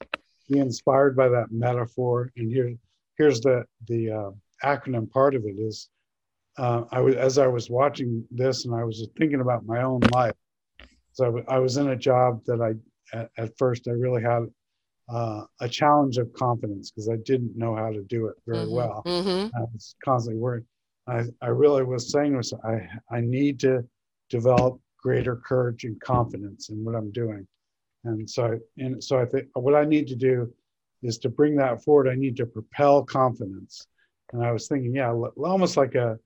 [0.50, 2.30] be inspired by that metaphor.
[2.36, 2.74] And here
[3.16, 4.30] here's the the uh,
[4.66, 5.88] acronym part of it is
[6.58, 10.00] uh, I was as I was watching this and I was thinking about my own
[10.12, 10.34] life.
[11.12, 14.46] So I was in a job that I at, at first I really had
[15.08, 18.74] uh, a challenge of confidence because I didn't know how to do it very mm-hmm.
[18.74, 19.02] well.
[19.06, 19.56] Mm-hmm.
[19.56, 20.64] I was constantly worried.
[21.08, 23.84] I, I really was saying was I, I need to
[24.30, 27.46] develop greater courage and confidence in what I'm doing.
[28.04, 30.52] And so, I, and so I think what I need to do
[31.02, 32.08] is to bring that forward.
[32.08, 33.86] I need to propel confidence.
[34.32, 36.18] And I was thinking, yeah, almost like a,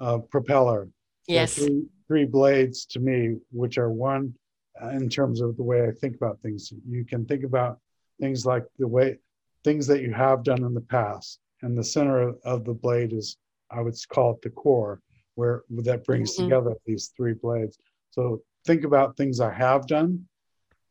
[0.00, 0.88] a propeller.
[1.26, 1.54] Yes.
[1.54, 4.34] Three, three blades to me, which are one
[4.82, 6.72] uh, in terms of the way I think about things.
[6.88, 7.78] You can think about
[8.20, 9.18] things like the way
[9.62, 13.12] things that you have done in the past, and the center of, of the blade
[13.12, 13.36] is
[13.70, 15.00] I would call it the core,
[15.34, 16.44] where that brings mm-hmm.
[16.44, 17.78] together these three blades.
[18.10, 20.26] So think about things I have done,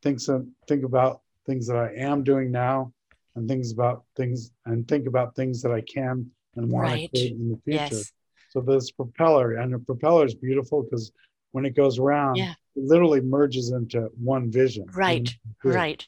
[0.02, 2.92] think some, think about things that I am doing now,
[3.36, 7.10] and things about things and think about things that I can and want right.
[7.12, 7.96] to create in the future.
[7.96, 8.12] Yes.
[8.50, 11.12] So this propeller and the propeller is beautiful because
[11.52, 12.54] when it goes around, yeah.
[12.74, 14.86] it literally merges into one vision.
[14.92, 15.32] Right.
[15.62, 16.06] Right.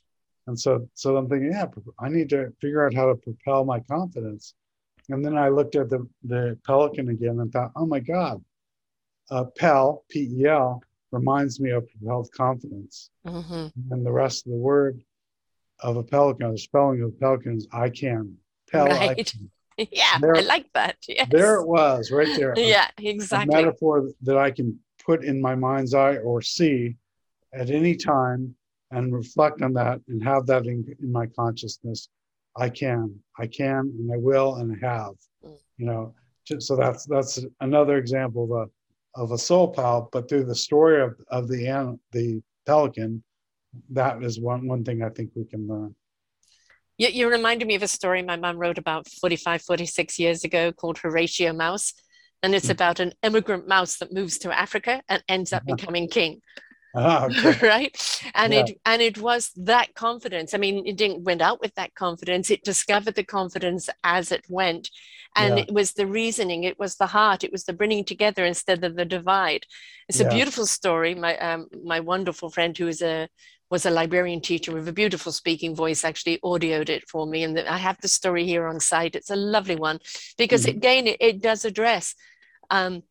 [0.49, 1.67] And so, so I'm thinking, yeah,
[2.01, 4.55] I need to figure out how to propel my confidence
[5.09, 8.43] and then I looked at the, the pelican again and thought, oh my God,
[9.31, 13.11] uh, Pel, P E L, reminds me of propelled confidence.
[13.27, 13.93] Mm-hmm.
[13.93, 15.03] And the rest of the word
[15.81, 18.37] of a pelican, the spelling of a pelican is I can.
[18.71, 19.11] Pel, right.
[19.11, 19.51] I can.
[19.91, 20.97] Yeah, there, I like that.
[21.09, 21.29] Yes.
[21.31, 22.53] There it was, right there.
[22.57, 23.59] yeah, exactly.
[23.59, 26.97] A metaphor that I can put in my mind's eye or see
[27.55, 28.55] at any time
[28.91, 32.11] and reflect on that and have that in, in my consciousness
[32.57, 35.15] I can, I can, and I will, and I have.
[35.45, 35.57] Mm.
[35.79, 36.15] You know,
[36.59, 40.09] so that's that's another example of a of a soul pal.
[40.13, 43.23] But through the story of of the the pelican,
[43.91, 45.95] that is one one thing I think we can learn.
[46.99, 50.73] You, you reminded me of a story my mom wrote about 45, 46 years ago
[50.73, 51.95] called Horatio Mouse.
[52.43, 52.73] And it's mm.
[52.73, 56.41] about an immigrant mouse that moves to Africa and ends up becoming king.
[56.95, 57.67] Ah, okay.
[57.67, 58.23] right?
[58.35, 58.61] And yeah.
[58.61, 60.55] it and it was that confidence.
[60.55, 62.51] I mean it didn't went out with that confidence.
[62.51, 64.91] It discovered the confidence as it went.
[65.35, 65.65] And yeah.
[65.65, 66.65] it was the reasoning.
[66.65, 67.43] It was the heart.
[67.45, 69.65] It was the bringing together instead of the divide.
[70.09, 70.27] It's yeah.
[70.27, 71.15] a beautiful story.
[71.15, 73.29] My um, my wonderful friend who is a
[73.71, 77.43] was a librarian teacher with a beautiful speaking voice actually audioed it for me.
[77.43, 79.17] And i have the story here on site.
[79.17, 79.99] It's a lovely one
[80.37, 80.77] because mm-hmm.
[80.77, 82.15] again it, it does address
[82.71, 83.03] um,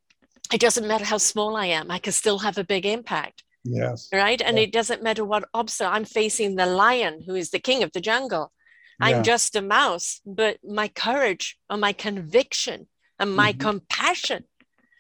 [0.52, 4.10] it doesn't matter how small i am i can still have a big impact Yes.
[4.12, 4.42] Right.
[4.42, 4.64] And yeah.
[4.64, 8.02] it doesn't matter what obstacle I'm facing the lion who is the king of the
[8.02, 8.52] jungle.
[9.00, 12.88] I'm just a mouse, but my courage or my conviction
[13.18, 13.62] and my mm-hmm.
[13.62, 14.44] compassion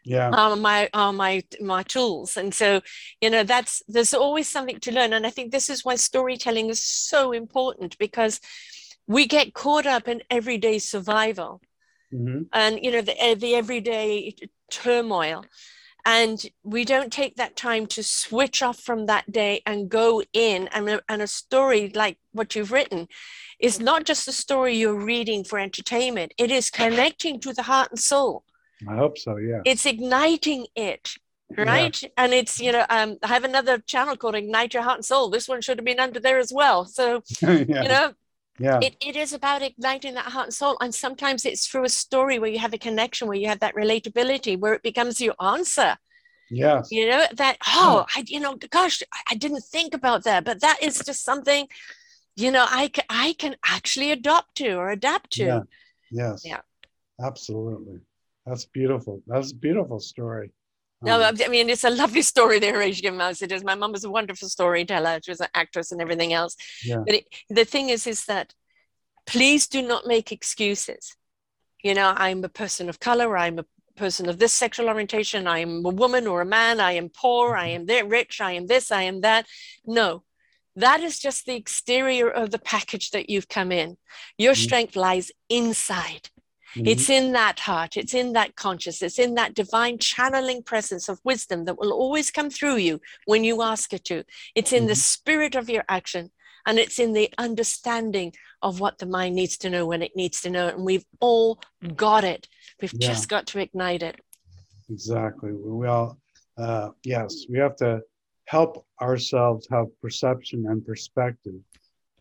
[0.03, 2.81] yeah are my are my my tools and so
[3.19, 6.69] you know that's there's always something to learn and i think this is why storytelling
[6.69, 8.39] is so important because
[9.07, 11.61] we get caught up in everyday survival
[12.13, 12.43] mm-hmm.
[12.53, 14.33] and you know the, the everyday
[14.71, 15.45] turmoil
[16.05, 20.67] and we don't take that time to switch off from that day and go in
[20.69, 23.07] and a, and a story like what you've written
[23.59, 27.89] is not just a story you're reading for entertainment it is connecting to the heart
[27.91, 28.43] and soul
[28.87, 29.37] I hope so.
[29.37, 29.61] Yeah.
[29.65, 31.13] It's igniting it,
[31.57, 32.01] right?
[32.01, 32.09] Yeah.
[32.17, 35.29] And it's you know, um, I have another channel called Ignite Your Heart and Soul.
[35.29, 36.85] This one should have been under there as well.
[36.85, 37.57] So yeah.
[37.59, 38.13] you know,
[38.61, 38.79] yeah.
[38.81, 42.39] It, it is about igniting that heart and soul and sometimes it's through a story
[42.39, 45.97] where you have a connection where you have that relatability where it becomes your answer.
[46.49, 46.89] Yes.
[46.91, 48.19] You know that oh hmm.
[48.19, 51.67] i you know gosh i didn't think about that but that is just something
[52.35, 55.45] you know i can i can actually adopt to or adapt to.
[55.45, 55.61] Yeah.
[56.11, 56.43] yes.
[56.45, 56.61] Yeah.
[57.23, 57.99] Absolutely.
[58.45, 59.21] That's beautiful.
[59.27, 60.51] That's a beautiful story
[61.01, 63.41] no, um, I mean it's a lovely story the Rachel Mouse.
[63.41, 63.63] It is.
[63.63, 65.19] My mum was a wonderful storyteller.
[65.23, 66.55] She was an actress and everything else.
[66.83, 67.03] Yeah.
[67.05, 68.53] But it, the thing is, is that
[69.25, 71.15] please do not make excuses.
[71.83, 73.37] You know, I'm a person of color.
[73.37, 75.47] I'm a person of this sexual orientation.
[75.47, 76.79] I am a woman or a man.
[76.79, 77.55] I am poor.
[77.55, 78.39] I am there, rich.
[78.41, 78.91] I am this.
[78.91, 79.47] I am that.
[79.85, 80.23] No,
[80.75, 83.97] that is just the exterior of the package that you've come in.
[84.37, 84.63] Your mm-hmm.
[84.63, 86.29] strength lies inside.
[86.75, 86.87] Mm-hmm.
[86.87, 91.19] It's in that heart, it's in that consciousness, it's in that divine channeling presence of
[91.23, 94.23] wisdom that will always come through you when you ask it to.
[94.55, 94.87] It's in mm-hmm.
[94.87, 96.31] the spirit of your action
[96.65, 100.41] and it's in the understanding of what the mind needs to know when it needs
[100.41, 100.67] to know.
[100.67, 101.59] And we've all
[101.95, 102.47] got it.
[102.81, 103.07] We've yeah.
[103.07, 104.19] just got to ignite it.
[104.89, 105.51] Exactly.
[105.51, 106.17] We all,
[106.57, 108.01] uh, yes, we have to
[108.45, 111.55] help ourselves have perception and perspective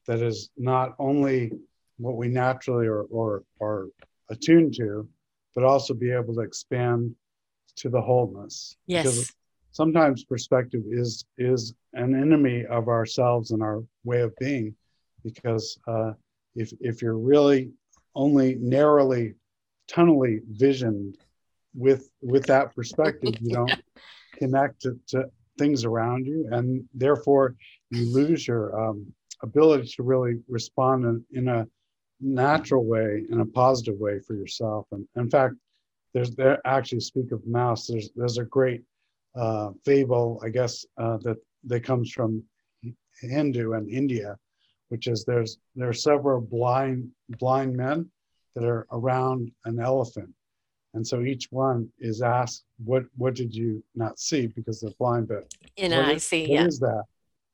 [0.07, 1.53] that is not only
[1.98, 3.88] what we naturally or, or, or
[4.31, 5.09] attuned to,
[5.55, 7.14] but also be able to expand
[7.76, 8.76] to the wholeness.
[8.87, 9.05] Yes.
[9.05, 9.33] Because
[9.72, 14.74] sometimes perspective is is an enemy of ourselves and our way of being,
[15.24, 16.12] because uh,
[16.55, 17.70] if if you're really
[18.14, 19.35] only narrowly,
[19.91, 21.18] tunnelly visioned
[21.74, 23.83] with with that perspective, you don't
[24.39, 25.24] connect to, to,
[25.59, 27.55] things around you, and therefore
[27.91, 29.12] you lose your um,
[29.43, 31.66] ability to really respond in, in a
[32.20, 34.86] natural way in a positive way for yourself.
[34.92, 35.54] And in fact,
[36.12, 37.86] there's there actually speak of mouse.
[37.86, 38.82] There's there's a great
[39.34, 42.42] uh, fable, I guess, uh, that that comes from
[43.20, 44.36] Hindu and India,
[44.88, 47.08] which is there's there are several blind
[47.38, 48.10] blind men
[48.54, 50.30] that are around an elephant,
[50.94, 55.28] and so each one is asked, "What what did you not see?" Because they're blind,
[55.28, 56.42] but you know, I see.
[56.42, 56.66] What yeah.
[56.66, 57.04] is that?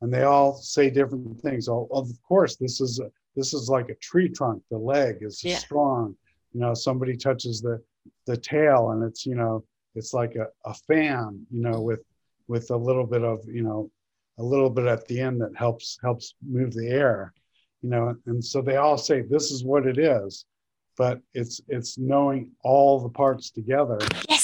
[0.01, 1.69] And they all say different things.
[1.69, 4.63] Oh, of course, this is a, this is like a tree trunk.
[4.71, 5.59] The leg is yeah.
[5.59, 6.17] strong.
[6.53, 7.83] You know, somebody touches the
[8.27, 9.65] the tail and it's, you know,
[9.95, 12.03] it's like a, a fan, you know, with
[12.49, 13.91] with a little bit of, you know,
[14.39, 17.33] a little bit at the end that helps helps move the air.
[17.83, 20.47] You know, and so they all say this is what it is,
[20.97, 23.99] but it's it's knowing all the parts together.
[24.29, 24.36] Yes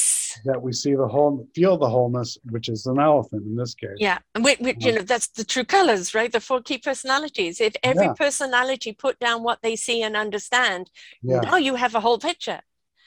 [0.44, 3.96] that we see the whole feel the wholeness which is an elephant in this case.
[3.98, 6.32] Yeah and we, we, you know that's the true colors right?
[6.32, 7.60] The four key personalities.
[7.60, 8.14] If every yeah.
[8.14, 10.90] personality put down what they see and understand
[11.22, 11.40] yeah.
[11.40, 12.60] now you have a whole picture.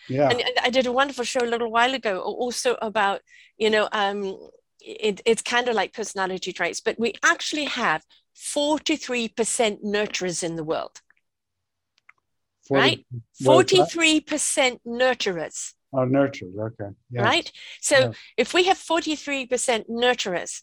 [0.08, 0.30] Yeah.
[0.30, 3.22] And i did a wonderful show a little while ago also about
[3.58, 4.38] you know um
[4.80, 8.04] it, it's kind of like personality traits but we actually have
[8.36, 11.02] 43% nurturers in the world.
[12.68, 13.06] 40, right?
[13.42, 16.58] 43% nurturers Oh, nurturers.
[16.58, 16.94] Okay.
[17.12, 17.24] Yes.
[17.24, 17.52] Right.
[17.82, 18.16] So yes.
[18.38, 20.62] if we have 43% nurturers,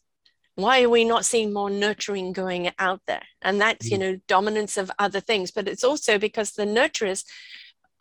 [0.55, 3.22] why are we not seeing more nurturing going out there?
[3.41, 3.93] And that's, mm.
[3.93, 5.51] you know, dominance of other things.
[5.51, 7.24] But it's also because the nurturers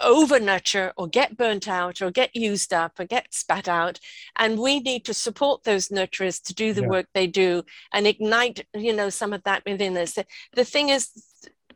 [0.01, 3.99] over nurture or get burnt out or get used up or get spat out
[4.35, 6.87] and we need to support those nurturers to do the yeah.
[6.87, 7.63] work they do
[7.93, 10.17] and ignite you know some of that within us
[10.55, 11.11] the thing is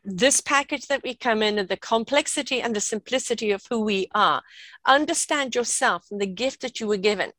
[0.06, 4.08] this package that we come in and the complexity and the simplicity of who we
[4.14, 4.40] are.
[4.86, 7.32] Understand yourself and the gift that you were given,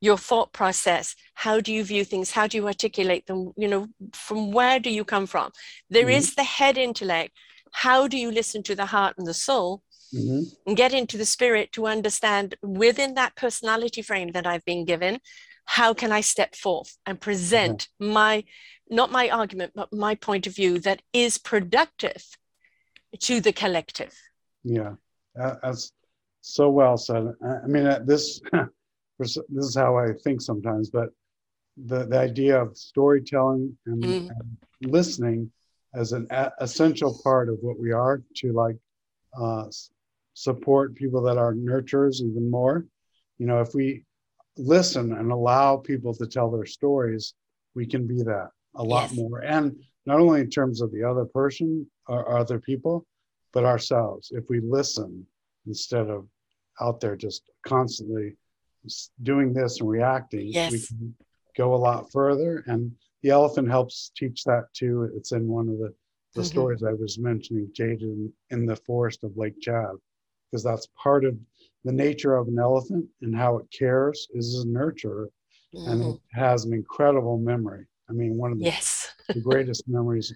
[0.00, 1.16] your thought process.
[1.34, 2.30] How do you view things?
[2.32, 3.52] How do you articulate them?
[3.56, 5.52] You know, from where do you come from?
[5.88, 6.18] There mm-hmm.
[6.18, 7.32] is the head intellect.
[7.72, 9.82] How do you listen to the heart and the soul?
[10.14, 10.42] Mm-hmm.
[10.66, 15.18] And get into the spirit to understand within that personality frame that I've been given,
[15.64, 18.12] how can I step forth and present mm-hmm.
[18.12, 18.44] my
[18.88, 22.36] not my argument, but my point of view that is productive
[23.20, 24.14] to the collective.
[24.64, 24.94] Yeah,
[25.34, 25.92] that's
[26.40, 27.32] so well said.
[27.44, 28.40] I mean, this
[29.18, 31.08] this is how I think sometimes, but
[31.76, 34.30] the, the idea of storytelling and, mm.
[34.30, 34.56] and
[34.92, 35.50] listening
[35.94, 38.76] as an a- essential part of what we are to like
[39.38, 39.66] uh,
[40.34, 42.86] support people that are nurturers even more.
[43.38, 44.04] You know, if we
[44.56, 47.34] listen and allow people to tell their stories,
[47.74, 49.14] we can be that a lot yes.
[49.18, 49.40] more.
[49.40, 53.06] And not only in terms of the other person or other people,
[53.52, 54.32] but ourselves.
[54.32, 55.26] If we listen
[55.66, 56.26] instead of
[56.80, 58.36] out there just constantly
[59.22, 60.72] doing this and reacting, yes.
[60.72, 61.14] we can
[61.56, 62.62] go a lot further.
[62.66, 65.10] And the elephant helps teach that too.
[65.16, 65.92] It's in one of the,
[66.34, 66.48] the mm-hmm.
[66.48, 69.94] stories I was mentioning, Jade in, in the forest of Lake Chad,
[70.50, 71.36] because that's part of
[71.84, 75.26] the nature of an elephant and how it cares is a nurturer,
[75.74, 75.90] mm-hmm.
[75.90, 77.86] and it has an incredible memory.
[78.08, 79.12] I mean, one of the, yes.
[79.28, 80.32] the greatest memories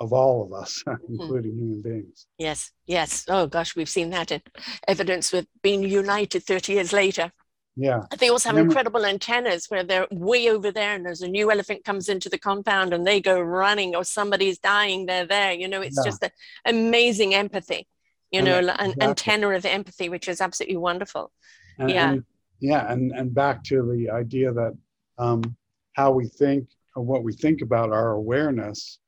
[0.00, 1.58] of all of us, including mm.
[1.58, 2.26] human beings.
[2.38, 3.24] Yes, yes.
[3.28, 4.42] Oh gosh, we've seen that in
[4.86, 7.32] evidence with being united 30 years later.
[7.80, 8.02] Yeah.
[8.18, 11.84] They also have incredible antennas where they're way over there and there's a new elephant
[11.84, 15.52] comes into the compound and they go running or somebody's dying, they're there.
[15.52, 16.10] You know, it's yeah.
[16.10, 16.30] just an
[16.64, 17.86] amazing empathy,
[18.32, 19.06] you and know, an exactly.
[19.06, 21.30] antenna of empathy, which is absolutely wonderful.
[21.78, 22.10] And, yeah.
[22.10, 22.24] And,
[22.58, 22.92] yeah.
[22.92, 24.76] And, and back to the idea that
[25.16, 25.56] um,
[25.92, 28.98] how we think what we think about our awareness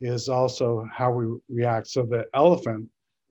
[0.00, 1.88] is also how we react.
[1.88, 2.88] So the elephant,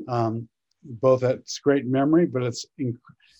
[0.07, 0.47] um,
[0.83, 2.97] both its great memory, but it's inc-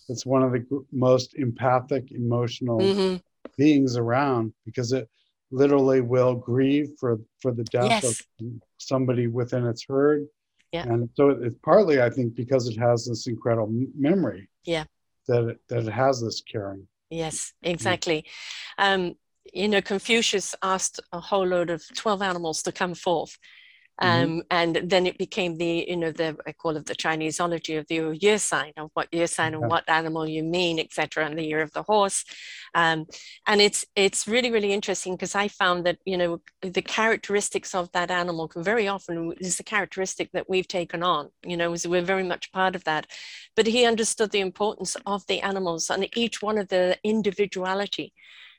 [0.10, 3.16] it's one of the most empathic, emotional mm-hmm.
[3.58, 5.10] beings around because it
[5.52, 8.04] literally will grieve for for the death yes.
[8.04, 8.48] of
[8.78, 10.26] somebody within its herd.
[10.72, 10.84] Yeah.
[10.84, 14.50] And so it's partly, I think, because it has this incredible memory.
[14.66, 14.86] Yeah.
[15.28, 16.88] That it, that it has this caring.
[17.10, 18.26] Yes, exactly.
[18.78, 19.16] Um,
[19.54, 23.38] you know, Confucius asked a whole load of 12 animals to come forth.
[24.02, 24.24] Mm-hmm.
[24.24, 24.40] Um, mm-hmm.
[24.52, 28.18] And then it became the, you know, the, I call it the Chineseology of the
[28.20, 31.26] year sign of what year sign and what animal you mean, etc.
[31.26, 32.26] and the year of the horse.
[32.74, 33.06] Um,
[33.48, 37.90] and it's, it's really, really interesting because I found that, you know, the characteristics of
[37.94, 42.24] that animal very often is the characteristic that we've taken on, you know, we're very
[42.24, 43.08] much part of that.
[43.56, 48.14] But he understood the importance of the animals and each one of the individuality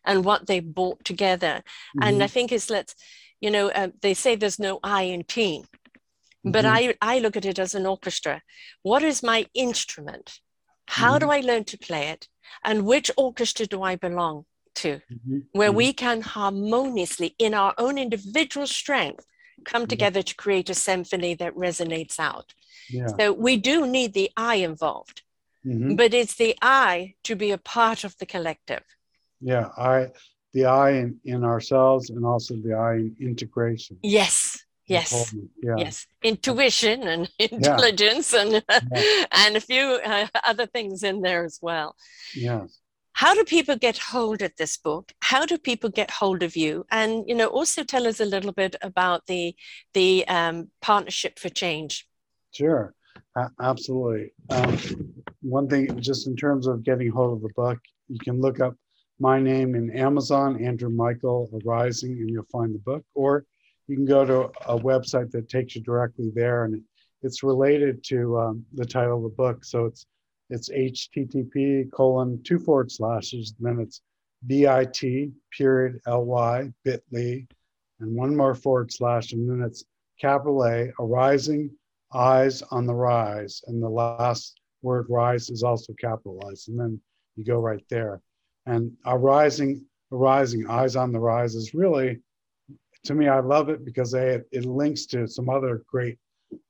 [0.06, 1.62] and what they brought together.
[1.96, 2.02] Mm-hmm.
[2.02, 2.94] And I think it's let's,
[3.40, 6.52] you know, uh, they say there's no I in teen, mm-hmm.
[6.52, 8.42] but I, I look at it as an orchestra.
[8.82, 10.40] What is my instrument?
[10.86, 11.26] How mm-hmm.
[11.26, 12.28] do I learn to play it?
[12.64, 14.44] And which orchestra do I belong
[14.76, 15.00] to?
[15.12, 15.38] Mm-hmm.
[15.52, 16.04] Where we mm-hmm.
[16.06, 19.26] can harmoniously, in our own individual strength,
[19.64, 19.88] come mm-hmm.
[19.88, 22.54] together to create a symphony that resonates out.
[22.88, 23.08] Yeah.
[23.18, 25.22] So we do need the I involved,
[25.96, 28.84] but it's the I to be a part of the collective
[29.40, 30.08] yeah i
[30.52, 33.98] the i in, in ourselves and also the i in integration.
[34.02, 35.74] Yes yes yeah.
[35.76, 36.06] yes.
[36.22, 38.40] Intuition and intelligence yeah.
[38.40, 38.52] and
[38.92, 39.24] yeah.
[39.32, 41.96] and a few uh, other things in there as well.
[42.34, 42.80] Yes.
[43.12, 45.10] How do people get hold of this book?
[45.20, 46.84] How do people get hold of you?
[46.90, 49.54] And you know also tell us a little bit about the
[49.94, 52.06] the um, partnership for change.
[52.52, 52.94] Sure
[53.36, 54.32] uh, absolutely.
[54.50, 54.78] Um,
[55.42, 57.78] one thing just in terms of getting hold of the book
[58.08, 58.74] you can look up
[59.18, 63.04] my name in Amazon, Andrew Michael Arising, and you'll find the book.
[63.14, 63.44] Or
[63.86, 66.82] you can go to a website that takes you directly there, and
[67.22, 69.64] it's related to um, the title of the book.
[69.64, 70.06] So it's
[70.48, 74.00] it's http colon two forward slashes, then it's
[74.46, 74.94] bit
[75.56, 77.46] period ly bit.ly,
[78.00, 79.84] and one more forward slash, and then it's
[80.20, 81.70] capital A arising
[82.12, 87.00] eyes on the rise, and the last word rise is also capitalized, and then
[87.34, 88.20] you go right there.
[88.66, 92.20] And our rising, rising eyes on the rise is really,
[93.04, 96.18] to me, I love it because they, it links to some other great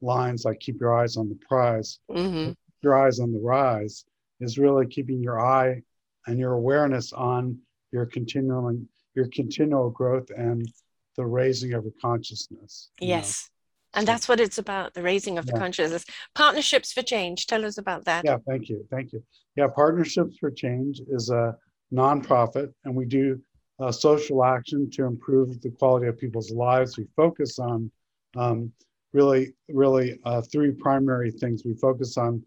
[0.01, 1.99] lines like keep your eyes on the prize.
[2.11, 2.53] Mm-hmm.
[2.83, 4.05] Your eyes on the rise
[4.41, 5.83] is really keeping your eye
[6.27, 7.59] and your awareness on
[7.93, 10.71] your continuing your continual growth and
[11.17, 12.91] the raising of your consciousness.
[13.01, 13.49] Yes.
[13.49, 14.01] Know?
[14.01, 15.53] And that's what it's about the raising of yeah.
[15.53, 16.05] the consciousness.
[16.35, 17.47] Partnerships for Change.
[17.47, 18.27] Tell us about that.
[18.27, 18.87] Yeah, thank you.
[18.91, 19.23] Thank you.
[19.57, 21.57] Yeah, Partnerships for Change is a
[21.93, 23.41] nonprofit, and we do
[23.79, 26.97] uh, social action to improve the quality of people's lives.
[26.97, 27.91] We focus on
[28.37, 28.73] um,
[29.13, 31.63] really, really uh, three primary things.
[31.65, 32.43] We focus on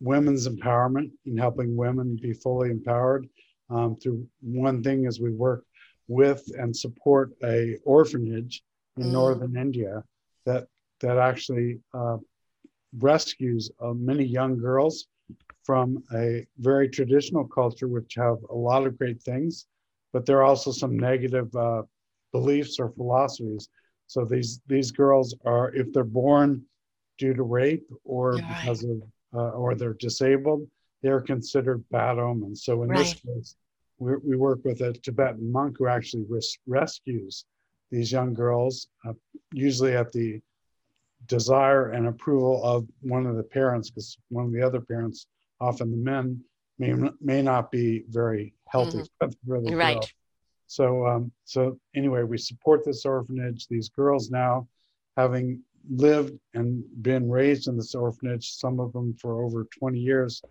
[0.00, 3.28] women's empowerment and helping women be fully empowered.
[3.70, 5.64] Um, through one thing is we work
[6.08, 8.62] with and support a orphanage
[8.96, 9.12] in mm.
[9.12, 10.04] northern India
[10.44, 10.68] that
[11.00, 12.16] that actually uh,
[12.98, 15.08] rescues uh, many young girls
[15.64, 19.66] from a very traditional culture, which have a lot of great things,
[20.12, 21.82] but there are also some negative uh,
[22.32, 23.68] beliefs or philosophies.
[24.06, 26.62] So these these girls are, if they're born
[27.18, 29.02] due to rape or because of
[29.34, 30.68] uh, or they're disabled,
[31.02, 32.64] they're considered bad omens.
[32.64, 32.98] So in right.
[32.98, 33.56] this case,
[33.98, 37.44] we, we work with a Tibetan monk who actually res- rescues
[37.90, 39.12] these young girls, uh,
[39.52, 40.40] usually at the
[41.26, 45.26] desire and approval of one of the parents, because one of the other parents
[45.60, 46.40] often the men
[46.78, 49.30] may, may not be very healthy mm-hmm.
[49.46, 49.94] for the right.
[49.94, 50.08] girl.
[50.66, 53.66] So, um, so anyway, we support this orphanage.
[53.68, 54.68] These girls now,
[55.16, 60.42] having lived and been raised in this orphanage, some of them for over 20 years,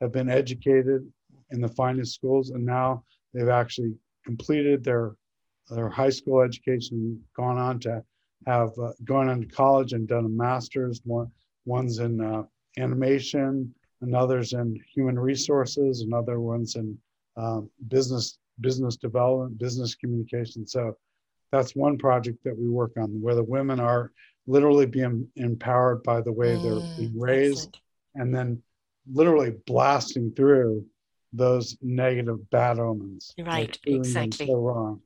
[0.00, 1.10] have been educated
[1.50, 3.94] in the finest schools, and now they've actually
[4.24, 5.14] completed their
[5.70, 8.02] their high school education, gone on to
[8.46, 11.00] have uh, gone on to college and done a master's.
[11.04, 11.30] One
[11.64, 12.44] one's in uh,
[12.78, 16.96] animation, and others in human resources, and other ones in
[17.36, 20.66] um, business business development, business communication.
[20.66, 20.96] So
[21.52, 24.12] that's one project that we work on where the women are
[24.46, 27.78] literally being empowered by the way mm, they're being raised
[28.14, 28.62] and then
[29.10, 30.84] literally blasting through
[31.32, 33.32] those negative bad omens.
[33.38, 34.46] Right, exactly.
[34.46, 35.00] So wrong.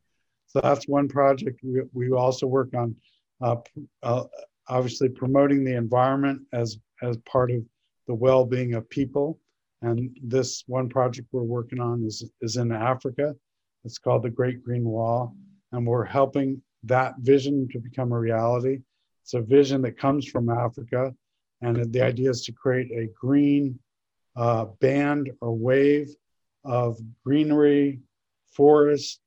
[0.47, 1.61] So that's one project.
[1.63, 2.97] We, we also work on
[3.41, 3.57] uh,
[4.03, 4.25] uh,
[4.69, 7.63] obviously promoting the environment as as part of
[8.07, 9.39] the well-being of people.
[9.83, 13.35] And this one project we're working on is is in Africa.
[13.85, 15.35] It's called the Great Green Wall,
[15.73, 18.81] and we're helping that vision to become a reality.
[19.23, 21.15] It's a vision that comes from Africa,
[21.61, 23.79] and the idea is to create a green
[24.37, 26.15] uh, band or wave
[26.65, 28.01] of greenery,
[28.53, 29.21] forest,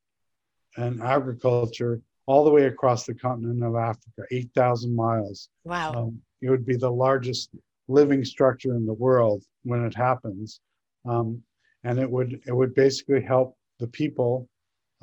[0.76, 5.48] and agriculture all the way across the continent of Africa, 8,000 miles.
[5.64, 5.94] Wow.
[5.94, 7.48] Um, it would be the largest
[7.88, 10.60] living structure in the world when it happens.
[11.08, 11.42] Um,
[11.84, 14.46] and it would it would basically help the people,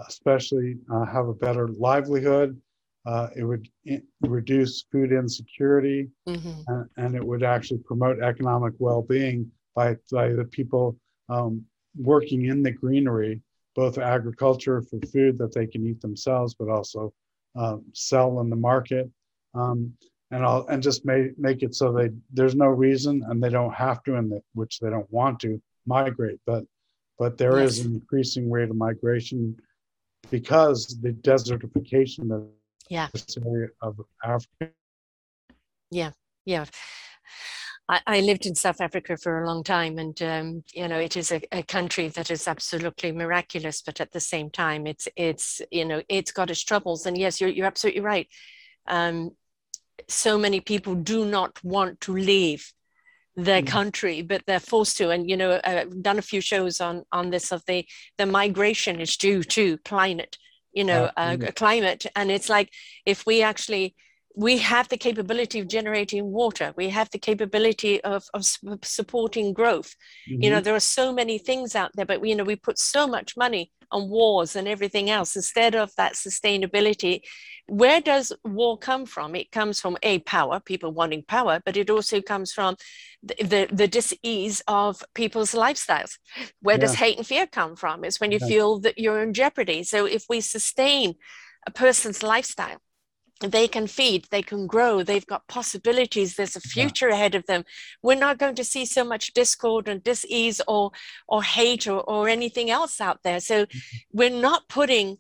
[0.07, 2.61] especially uh, have a better livelihood.
[3.07, 6.61] Uh, it would in- reduce food insecurity, mm-hmm.
[6.68, 10.97] and, and, it would actually promote economic well-being by, by the people
[11.30, 11.64] um,
[11.95, 13.41] working in the greenery,
[13.76, 17.14] both agriculture for food that they can eat themselves, but also
[17.56, 19.10] uh, sell in the market.
[19.53, 19.93] Um,
[20.31, 23.73] and I'll and just make make it so they there's no reason and they don't
[23.73, 26.64] have to and the, which they don't want to migrate but
[27.19, 27.77] but there yes.
[27.77, 29.56] is an increasing rate of migration
[30.31, 32.47] because the desertification of
[32.89, 33.07] yeah
[33.81, 34.72] of Africa.
[35.91, 36.11] Yeah,
[36.45, 36.65] yeah.
[37.88, 41.16] I, I, lived in South Africa for a long time, and um, you know it
[41.16, 43.82] is a, a, country that is absolutely miraculous.
[43.82, 47.06] But at the same time, it's it's you know it's got its troubles.
[47.06, 48.28] And yes, you're you're absolutely right.
[48.88, 49.32] Um,
[50.07, 52.74] so many people do not want to leave
[53.36, 53.68] their mm.
[53.68, 55.12] country, but they're forced to.
[55.12, 57.86] And you know, I've done a few shows on on this of the
[58.18, 60.38] the migration is due to climate.
[60.74, 62.70] You know, uh, climate, and it's like
[63.06, 63.95] if we actually
[64.36, 66.74] we have the capability of generating water.
[66.76, 68.45] We have the capability of, of
[68.84, 69.95] supporting growth.
[70.30, 70.44] Mm-hmm.
[70.44, 70.64] you know mm-hmm.
[70.64, 73.38] there are so many things out there but we, you know we put so much
[73.38, 77.22] money on wars and everything else instead of that sustainability.
[77.68, 79.36] Where does war come from?
[79.36, 82.76] It comes from a power people wanting power but it also comes from
[83.24, 86.18] the the, the dis-ease of people's lifestyles.
[86.62, 86.82] Where yeah.
[86.82, 88.03] does hate and fear come from?
[88.03, 89.84] It's when you feel that you're in jeopardy.
[89.84, 91.16] So if we sustain
[91.68, 92.80] a person's lifestyle
[93.51, 97.15] they can feed, they can grow, they've got possibilities, there's a future yeah.
[97.15, 97.63] ahead of them.
[98.01, 100.91] We're not going to see so much discord and dis-ease or
[101.27, 103.39] or hate or, or anything else out there.
[103.39, 103.88] So mm-hmm.
[104.13, 105.17] we're not putting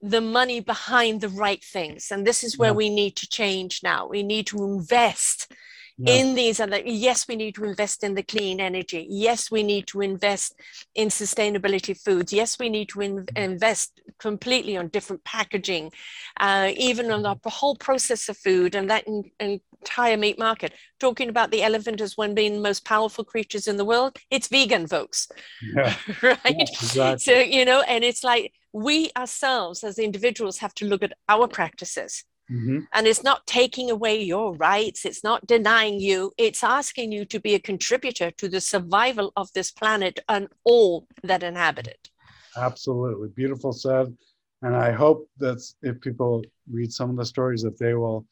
[0.00, 2.10] the money behind the right things.
[2.10, 2.76] And this is where yeah.
[2.76, 4.08] we need to change now.
[4.08, 5.52] We need to invest
[5.98, 6.14] yeah.
[6.14, 9.86] in these other yes we need to invest in the clean energy yes we need
[9.86, 10.54] to invest
[10.94, 15.90] in sustainability foods yes we need to in, invest completely on different packaging
[16.40, 21.28] uh, even on the whole process of food and that in, entire meat market talking
[21.28, 24.86] about the elephant as one being the most powerful creatures in the world it's vegan
[24.86, 25.28] folks
[25.74, 25.94] yeah.
[26.22, 27.18] right yeah, exactly.
[27.18, 31.48] so you know and it's like we ourselves as individuals have to look at our
[31.48, 32.80] practices Mm-hmm.
[32.92, 37.40] And it's not taking away your rights, it's not denying you, it's asking you to
[37.40, 42.10] be a contributor to the survival of this planet and all that inhabit it.
[42.56, 43.28] Absolutely.
[43.28, 44.14] Beautiful said.
[44.62, 48.26] And I hope that if people read some of the stories, that they will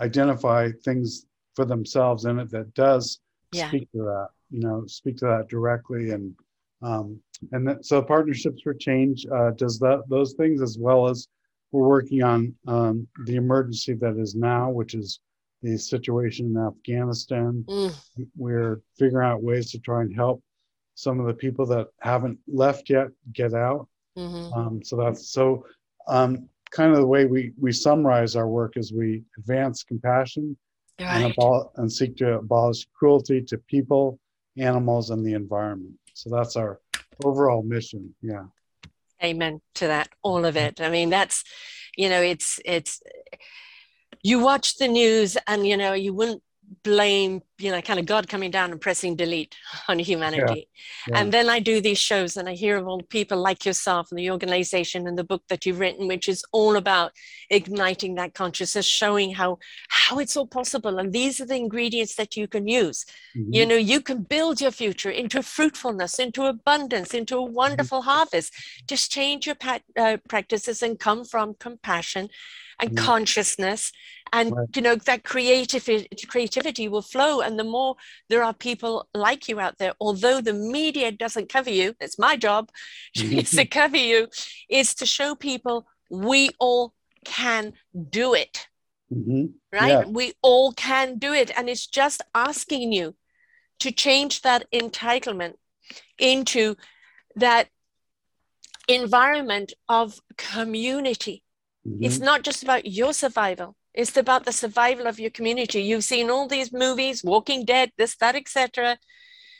[0.00, 3.20] identify things for themselves in it that does
[3.52, 3.68] yeah.
[3.68, 6.10] speak to that, you know, speak to that directly.
[6.10, 6.34] And
[6.82, 7.20] um,
[7.52, 11.28] and that, so partnerships for change uh, does that those things as well as
[11.72, 15.20] we're working on um, the emergency that is now, which is
[15.62, 17.64] the situation in Afghanistan.
[17.68, 17.94] Mm.
[18.36, 20.42] We're figuring out ways to try and help
[20.94, 23.88] some of the people that haven't left yet get out.
[24.16, 24.58] Mm-hmm.
[24.58, 25.66] Um, so that's so
[26.08, 30.56] um, kind of the way we we summarize our work is we advance compassion
[30.98, 31.24] right.
[31.24, 34.18] and, abol- and seek to abolish cruelty to people,
[34.56, 35.94] animals, and the environment.
[36.14, 36.80] So that's our
[37.24, 38.14] overall mission.
[38.22, 38.44] Yeah
[39.22, 40.66] amen to that all of mm-hmm.
[40.66, 40.80] it.
[40.80, 41.44] I mean that's
[41.96, 43.00] you know it's it's
[44.22, 46.42] you watch the news and you know you wouldn't
[46.82, 49.54] blame you know kind of god coming down and pressing delete
[49.88, 50.68] on humanity
[51.06, 51.14] yeah.
[51.14, 51.20] Yeah.
[51.20, 54.18] and then i do these shows and i hear of all people like yourself and
[54.18, 57.12] the organization and the book that you've written which is all about
[57.50, 62.36] igniting that consciousness showing how how it's all possible and these are the ingredients that
[62.36, 63.04] you can use
[63.36, 63.52] mm-hmm.
[63.52, 68.10] you know you can build your future into fruitfulness into abundance into a wonderful mm-hmm.
[68.10, 68.52] harvest
[68.88, 72.28] just change your pat, uh, practices and come from compassion
[72.78, 72.96] and Mm.
[72.96, 73.92] consciousness
[74.32, 74.68] and Right.
[74.76, 77.96] you know that creativity creativity will flow and the more
[78.28, 82.36] there are people like you out there although the media doesn't cover you it's my
[82.36, 82.70] job
[83.14, 84.28] is to cover you
[84.68, 86.92] is to show people we all
[87.24, 87.72] can
[88.10, 88.68] do it
[89.12, 89.54] Mhm.
[89.72, 90.04] right Yeah.
[90.04, 93.14] we all can do it and it's just asking you
[93.78, 95.54] to change that entitlement
[96.18, 96.76] into
[97.36, 97.68] that
[98.88, 101.42] environment of community
[102.00, 102.24] it's Mhm.
[102.24, 106.46] not just about your survival it's about the survival of your community you've seen all
[106.48, 108.98] these movies walking dead this that etc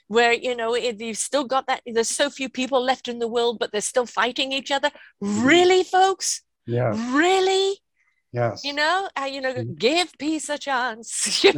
[0.08, 3.28] where you know it, you've still got that there's so few people left in the
[3.28, 4.90] world but they're still fighting each other
[5.20, 6.92] really folks Yeah.
[7.14, 7.78] really
[8.32, 8.64] Yes.
[8.64, 9.78] you know uh, you know Mhm.
[9.78, 11.44] give peace a chance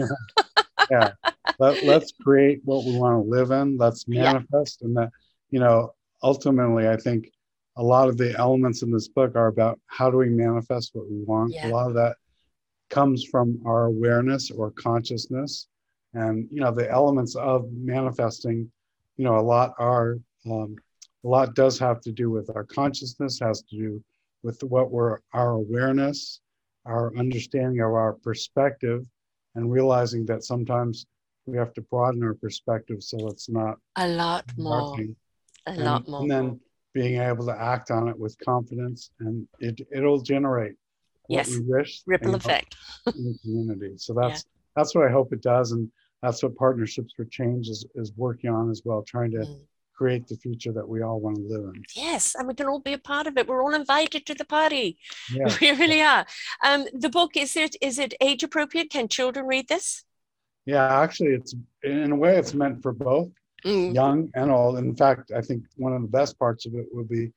[0.90, 1.10] yeah
[1.58, 4.32] Let, let's create what we want to live in let's Yeah.
[4.32, 5.10] manifest and that
[5.50, 7.30] you know ultimately i think
[7.78, 11.08] a lot of the elements in this book are about how do we manifest what
[11.08, 11.52] we want.
[11.54, 11.68] Yeah.
[11.68, 12.16] a lot of that
[12.90, 15.68] comes from our awareness or consciousness.
[16.12, 18.70] And you know the elements of manifesting
[19.16, 20.18] you know a lot are
[20.50, 20.76] um,
[21.24, 24.04] a lot does have to do with our consciousness has to do
[24.42, 26.40] with what we're our awareness
[26.86, 29.04] our understanding of our perspective
[29.54, 31.04] and realizing that sometimes
[31.46, 34.98] we have to broaden our perspective so it's not a lot more.
[34.98, 36.22] a and, lot more.
[36.22, 36.60] and then
[36.94, 40.74] being able to act on it with confidence and it it'll generate
[41.26, 41.50] what Yes.
[41.50, 42.76] we wish ripple effect.
[43.06, 43.94] in the community.
[43.98, 44.44] So that's
[44.76, 45.90] that's what i hope it does and
[46.22, 49.60] that's what partnerships for change is is working on as well trying to Mm.
[49.94, 51.82] create the future that we all want to live in.
[51.96, 53.46] Yes and we can all be a part of it.
[53.48, 54.88] We're all invited to the party.
[55.32, 55.48] Yeah.
[55.60, 56.24] We really are.
[56.64, 58.88] Um the book is it is it age appropriate?
[58.90, 60.04] Can children read this?
[60.66, 61.52] Yeah actually it's
[61.82, 63.30] in a way it's meant for both
[63.64, 64.78] Mm, young and old.
[64.78, 67.32] In fact, I think one of the best parts of it would be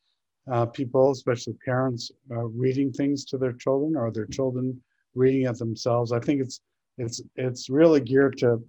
[0.52, 4.80] uh, people, especially parents, uh, reading things to their children or their children
[5.15, 6.11] reading it themselves.
[6.11, 6.61] I think it's
[6.98, 8.61] it's it's really geared to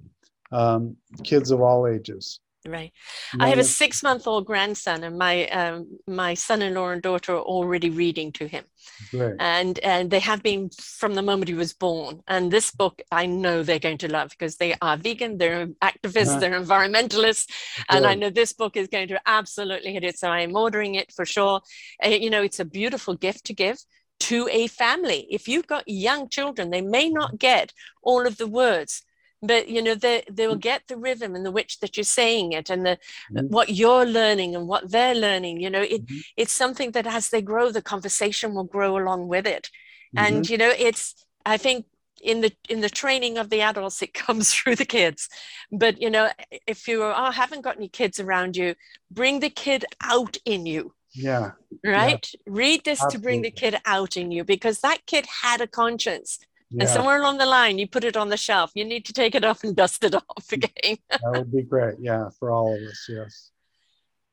[0.51, 2.41] um, kids of all ages.
[2.66, 2.93] Right
[3.40, 7.02] I have a six month old grandson, and my um, my son in law and
[7.02, 8.64] daughter are already reading to him,
[9.10, 9.40] great.
[9.40, 12.22] and and they have been from the moment he was born.
[12.28, 16.36] And this book, I know they're going to love because they are vegan, they're activists,
[16.36, 16.40] Uh-huh.
[16.40, 17.47] they're environmentalists,
[17.89, 20.18] and I know this book is going to absolutely hit it.
[20.18, 21.60] So I'm ordering it for sure.
[22.05, 23.78] Uh, you know, it's a beautiful gift to give
[24.20, 25.26] to a family.
[25.30, 27.72] If you've got young children, they may not get
[28.02, 29.02] all of the words.
[29.43, 32.52] But you know they they will get the rhythm and the which that you're saying
[32.52, 32.98] it and the
[33.31, 33.48] Mhm.
[33.51, 35.60] what you're learning and what they're learning.
[35.60, 36.23] You know it Mhm.
[36.36, 39.69] it's something that as they grow, the conversation will grow along with it.
[40.16, 40.24] Mhm.
[40.24, 41.14] And you know it's
[41.44, 41.86] I think
[42.23, 45.28] in the in the training of the adults it comes through the kids
[45.73, 46.31] but you know
[46.69, 48.74] if you are, haven't got any kids around you
[49.10, 51.52] bring the kid out in you yeah,
[51.85, 55.66] right read this to bring the kid out in you because that kid had a
[55.66, 56.39] conscience
[56.78, 58.73] and somewhere along the line you put it on the shelf.
[58.74, 60.97] You need to take it off and dust it off again.
[61.09, 61.97] That would be great.
[62.01, 63.07] Yeah, for all of us.
[63.09, 63.51] Yes.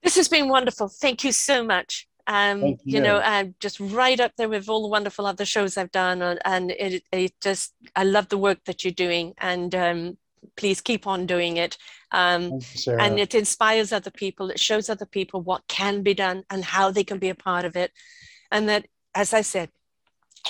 [0.03, 0.87] this has been wonderful.
[0.87, 2.07] Thank you so much.
[2.27, 5.77] Um Thank you know i'm just right up there with all the wonderful other shows
[5.77, 9.73] i've done and, and it, it just i love the work that you're doing and
[9.73, 10.17] um
[10.55, 11.77] please keep on doing it.
[12.11, 14.49] Um you, and it inspires other people.
[14.49, 17.65] It shows other people what can be done and how they can be a part
[17.65, 17.91] of it.
[18.51, 19.69] And that as i said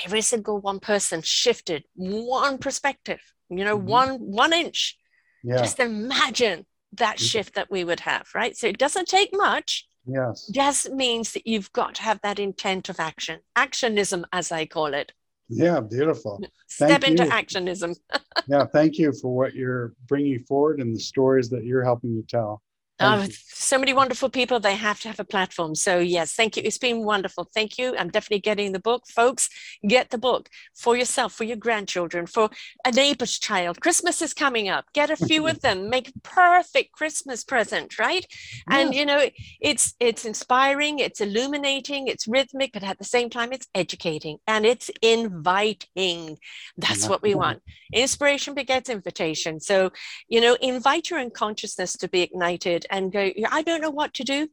[0.05, 3.19] every single one person shifted one perspective
[3.49, 3.83] you know Mhm.
[3.83, 4.97] one one inch
[5.43, 5.57] yeah.
[5.57, 7.29] just imagine that Mhm.
[7.31, 10.47] shift that we would have right so it doesn't take much yes.
[10.47, 14.93] just means that you've got to have that intent of action actionism as i call
[14.93, 15.11] it
[15.51, 15.79] Yeah.
[15.79, 16.39] Beautiful.
[16.67, 17.31] step into you.
[17.31, 17.95] actionism
[18.47, 18.65] Yeah.
[18.65, 22.61] Thank you for what you're bringing forward and the stories that you're helping to tell.
[23.01, 23.25] Oh,
[23.59, 24.59] so many wonderful people.
[24.59, 25.75] They have to have a platform.
[25.75, 26.63] So, yes, thank you.
[26.65, 27.49] It's been wonderful.
[27.53, 27.95] Thank you.
[27.97, 29.03] I'm definitely getting the book.
[29.07, 29.49] Folks,
[29.87, 32.49] get the book for yourself, for your grandchildren, for
[32.85, 33.81] a neighbor's child.
[33.81, 34.85] Christmas is coming up.
[34.93, 35.89] Get a few of them.
[35.89, 38.25] Make a perfect Christmas present, right?
[38.69, 43.51] And you know, it's it's inspiring, it's illuminating, it's rhythmic, but at the same time,
[43.51, 46.37] it's educating and it's inviting.
[46.77, 47.61] That's what we want.
[47.93, 49.59] Inspiration begets invitation.
[49.59, 49.91] So,
[50.27, 54.23] you know, invite your unconsciousness to be ignited and go, I don't know what to
[54.23, 54.49] do.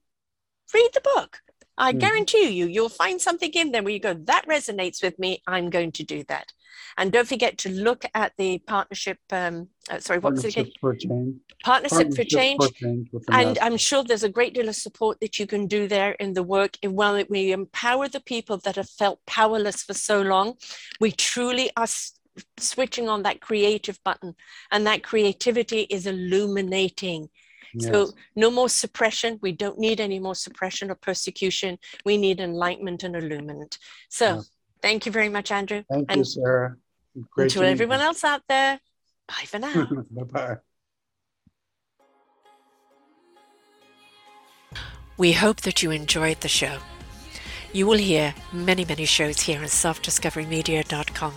[0.75, 1.41] Read the book.
[1.79, 2.01] I Mhm.
[2.01, 5.43] guarantee you, you'll find something in there where you go, that resonates with me.
[5.47, 6.53] I'm going to do that.
[6.97, 9.19] And don't forget to look at the partnership.
[9.31, 10.73] Um, uh, sorry, what's it again?
[10.81, 11.37] For change.
[11.63, 12.59] Partnership for Change.
[12.59, 13.59] for change And.
[13.59, 16.43] I'm sure there's a great deal of support that you can do there in the
[16.43, 16.79] work.
[16.83, 20.57] And while we empower the people that have felt powerless for so long,
[21.01, 21.89] we truly are
[22.59, 24.35] switching on that creative button.
[24.71, 27.29] And that creativity is illuminating.
[27.81, 29.39] So no more suppression.
[29.43, 31.79] We don't need any more suppression or persecution.
[32.05, 33.79] We need enlightenment and illuminment.
[34.09, 34.43] So Yeah.
[34.83, 35.83] Thank you very much, Andrew.
[35.91, 36.77] Thank and you, Sarah.
[37.31, 38.79] Great to everyone else out there.
[39.27, 39.89] Bye for now.
[40.11, 40.57] bye bye.
[45.17, 46.79] We hope that you enjoyed the show.
[47.73, 51.35] You will hear many, many shows here on selfdiscoverymedia.com.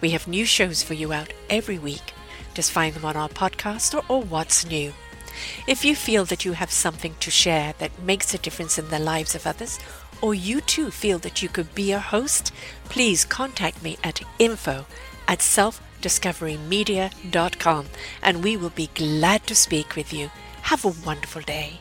[0.00, 2.14] We have new shows for you out every week.
[2.54, 4.92] Just find them on our podcast or, or What's New.
[5.66, 8.98] If you feel that you have something to share that makes a difference in the
[8.98, 9.78] lives of others,
[10.20, 12.52] or you too feel that you could be a host,
[12.84, 14.84] please contact me at info
[15.26, 17.86] at selfdiscoverymedia.com
[18.22, 20.30] and we will be glad to speak with you.
[20.62, 21.80] Have a wonderful day.